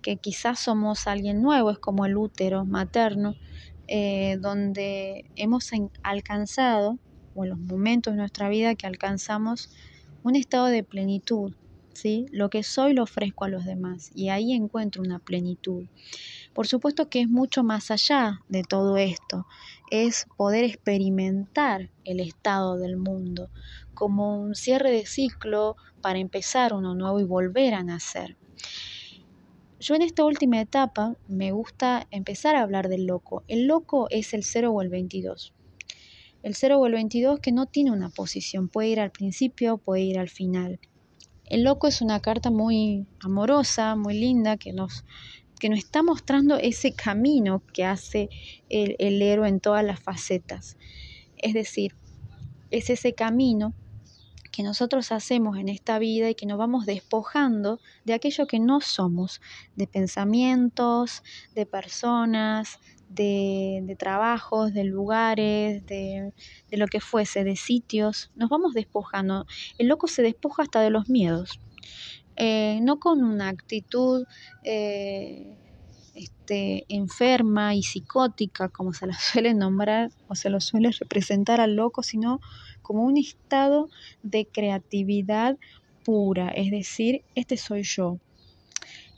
que 0.00 0.16
quizás 0.16 0.58
somos 0.60 1.06
alguien 1.06 1.42
nuevo, 1.42 1.70
es 1.70 1.78
como 1.78 2.06
el 2.06 2.16
útero 2.16 2.64
materno, 2.64 3.34
eh, 3.88 4.38
donde 4.40 5.26
hemos 5.36 5.68
alcanzado, 6.02 6.98
o 7.34 7.44
en 7.44 7.50
los 7.50 7.58
momentos 7.58 8.14
de 8.14 8.18
nuestra 8.18 8.48
vida 8.48 8.74
que 8.74 8.86
alcanzamos, 8.86 9.68
un 10.22 10.36
estado 10.36 10.66
de 10.66 10.82
plenitud, 10.82 11.52
¿sí? 11.94 12.26
Lo 12.30 12.50
que 12.50 12.62
soy 12.62 12.94
lo 12.94 13.04
ofrezco 13.04 13.44
a 13.44 13.48
los 13.48 13.64
demás 13.64 14.10
y 14.14 14.28
ahí 14.28 14.52
encuentro 14.52 15.02
una 15.02 15.18
plenitud. 15.18 15.86
Por 16.52 16.66
supuesto 16.66 17.08
que 17.08 17.20
es 17.20 17.28
mucho 17.28 17.62
más 17.62 17.90
allá 17.90 18.40
de 18.48 18.62
todo 18.62 18.96
esto, 18.96 19.46
es 19.90 20.26
poder 20.36 20.64
experimentar 20.64 21.90
el 22.04 22.20
estado 22.20 22.78
del 22.78 22.96
mundo 22.96 23.50
como 23.94 24.40
un 24.40 24.54
cierre 24.54 24.90
de 24.90 25.06
ciclo 25.06 25.76
para 26.00 26.18
empezar 26.18 26.74
uno 26.74 26.94
nuevo 26.94 27.20
y 27.20 27.24
volver 27.24 27.74
a 27.74 27.82
nacer. 27.82 28.36
Yo 29.80 29.96
en 29.96 30.02
esta 30.02 30.24
última 30.24 30.60
etapa 30.60 31.16
me 31.26 31.50
gusta 31.50 32.06
empezar 32.10 32.54
a 32.54 32.62
hablar 32.62 32.88
del 32.88 33.06
loco. 33.06 33.42
El 33.48 33.66
loco 33.66 34.06
es 34.10 34.32
el 34.32 34.44
0 34.44 34.70
o 34.70 34.80
el 34.80 34.88
22. 34.88 35.52
El 36.42 36.54
0 36.54 36.78
o 36.78 36.86
el 36.86 36.92
22 36.92 37.40
que 37.40 37.52
no 37.52 37.66
tiene 37.66 37.90
una 37.90 38.08
posición, 38.08 38.68
puede 38.68 38.88
ir 38.88 39.00
al 39.00 39.10
principio, 39.10 39.78
puede 39.78 40.02
ir 40.02 40.18
al 40.18 40.28
final. 40.28 40.78
El 41.52 41.64
loco 41.64 41.86
es 41.86 42.00
una 42.00 42.18
carta 42.20 42.50
muy 42.50 43.06
amorosa, 43.20 43.94
muy 43.94 44.18
linda, 44.18 44.56
que 44.56 44.72
nos, 44.72 45.04
que 45.60 45.68
nos 45.68 45.80
está 45.80 46.02
mostrando 46.02 46.56
ese 46.56 46.94
camino 46.94 47.62
que 47.74 47.84
hace 47.84 48.30
el, 48.70 48.96
el 48.98 49.20
héroe 49.20 49.50
en 49.50 49.60
todas 49.60 49.84
las 49.84 50.00
facetas. 50.00 50.78
Es 51.36 51.52
decir, 51.52 51.94
es 52.70 52.88
ese 52.88 53.12
camino 53.12 53.74
que 54.50 54.62
nosotros 54.62 55.12
hacemos 55.12 55.58
en 55.58 55.68
esta 55.68 55.98
vida 55.98 56.30
y 56.30 56.34
que 56.34 56.46
nos 56.46 56.56
vamos 56.56 56.86
despojando 56.86 57.80
de 58.06 58.14
aquello 58.14 58.46
que 58.46 58.58
no 58.58 58.80
somos, 58.80 59.42
de 59.76 59.86
pensamientos, 59.86 61.22
de 61.54 61.66
personas, 61.66 62.78
de, 63.14 63.96
trabajos, 63.98 64.72
de 64.72 64.84
lugares, 64.84 65.86
de, 65.86 66.32
lo 66.70 66.86
que 66.86 67.00
fuese, 67.00 67.44
de 67.44 67.56
sitios, 67.56 68.30
nos 68.34 68.48
vamos 68.48 68.74
despojando. 68.74 69.46
El 69.78 69.88
loco 69.88 70.06
se 70.06 70.22
despoja 70.22 70.62
hasta 70.62 70.80
de 70.80 70.90
los 70.90 71.08
miedos, 71.08 71.60
eh, 72.36 72.80
no 72.82 72.98
con 72.98 73.22
una 73.24 73.48
actitud 73.48 74.24
eh, 74.64 75.56
este, 76.14 76.84
enferma 76.88 77.74
y 77.74 77.82
psicótica, 77.82 78.68
como 78.68 78.92
se 78.92 79.06
la 79.06 79.14
suele 79.18 79.54
nombrar 79.54 80.10
o 80.28 80.34
se 80.34 80.50
lo 80.50 80.60
suele 80.60 80.90
representar 80.90 81.60
al 81.60 81.76
loco, 81.76 82.02
sino 82.02 82.40
como 82.82 83.04
un 83.04 83.16
estado 83.16 83.88
de 84.22 84.46
creatividad 84.46 85.56
pura, 86.04 86.48
es 86.48 86.70
decir, 86.70 87.22
este 87.34 87.56
soy 87.56 87.84
yo. 87.84 88.18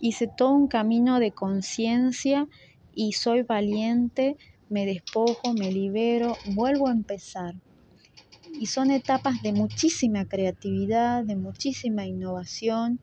Hice 0.00 0.28
todo 0.28 0.52
un 0.52 0.68
camino 0.68 1.18
de 1.18 1.32
conciencia 1.32 2.46
y 2.94 3.12
soy 3.12 3.42
valiente, 3.42 4.36
me 4.68 4.86
despojo, 4.86 5.52
me 5.54 5.70
libero, 5.70 6.36
vuelvo 6.46 6.88
a 6.88 6.92
empezar. 6.92 7.54
Y 8.58 8.66
son 8.66 8.90
etapas 8.90 9.42
de 9.42 9.52
muchísima 9.52 10.26
creatividad, 10.26 11.24
de 11.24 11.36
muchísima 11.36 12.06
innovación. 12.06 13.00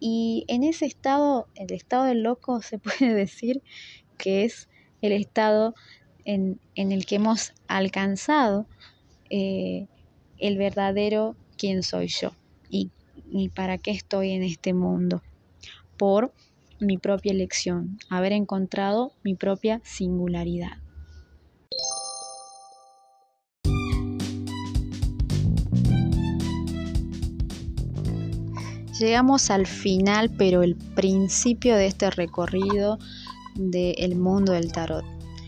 Y 0.00 0.44
en 0.48 0.62
ese 0.62 0.86
estado, 0.86 1.48
el 1.54 1.72
estado 1.72 2.04
del 2.04 2.22
loco, 2.22 2.62
se 2.62 2.78
puede 2.78 3.14
decir 3.14 3.62
que 4.16 4.44
es 4.44 4.68
el 5.00 5.12
estado 5.12 5.74
en, 6.24 6.60
el 6.74 7.06
que 7.06 7.16
hemos 7.16 7.54
alcanzado 7.68 8.66
eh, 9.30 9.86
el 10.38 10.58
verdadero 10.58 11.36
quién 11.56 11.82
soy 11.82 12.08
yo 12.08 12.32
y, 12.68 12.90
y 13.30 13.48
para 13.48 13.78
qué 13.78 13.90
estoy 13.90 14.30
en 14.32 14.42
este 14.42 14.74
mundo. 14.74 15.22
Por 15.96 16.32
mi 16.80 16.98
propia 16.98 17.32
elección, 17.32 17.98
haber 18.08 18.32
encontrado 18.32 19.12
mi 19.22 19.34
propia 19.34 19.80
singularidad. 19.84 20.78
Llegamos 28.98 29.50
al 29.50 29.66
final, 29.66 30.28
pero 30.30 30.64
el 30.64 30.74
principio 30.74 31.76
de 31.76 31.86
este 31.86 32.10
recorrido 32.10 32.98
del 33.54 34.16
mundo 34.16 34.52
del 34.52 34.72
tarot. 34.72 35.04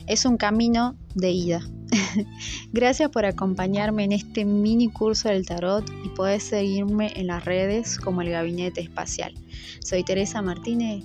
Es 0.06 0.24
un 0.24 0.36
camino 0.36 0.96
de 1.16 1.30
ida. 1.30 1.60
Gracias 2.72 3.10
por 3.10 3.24
acompañarme 3.24 4.04
en 4.04 4.12
este 4.12 4.44
mini 4.44 4.88
curso 4.88 5.28
del 5.28 5.46
tarot 5.46 5.84
y 6.04 6.08
podés 6.10 6.44
seguirme 6.44 7.12
en 7.16 7.26
las 7.26 7.44
redes 7.44 7.98
como 7.98 8.22
el 8.22 8.30
Gabinete 8.30 8.80
Espacial. 8.80 9.34
Soy 9.84 10.04
Teresa 10.04 10.42
Martínez 10.42 11.04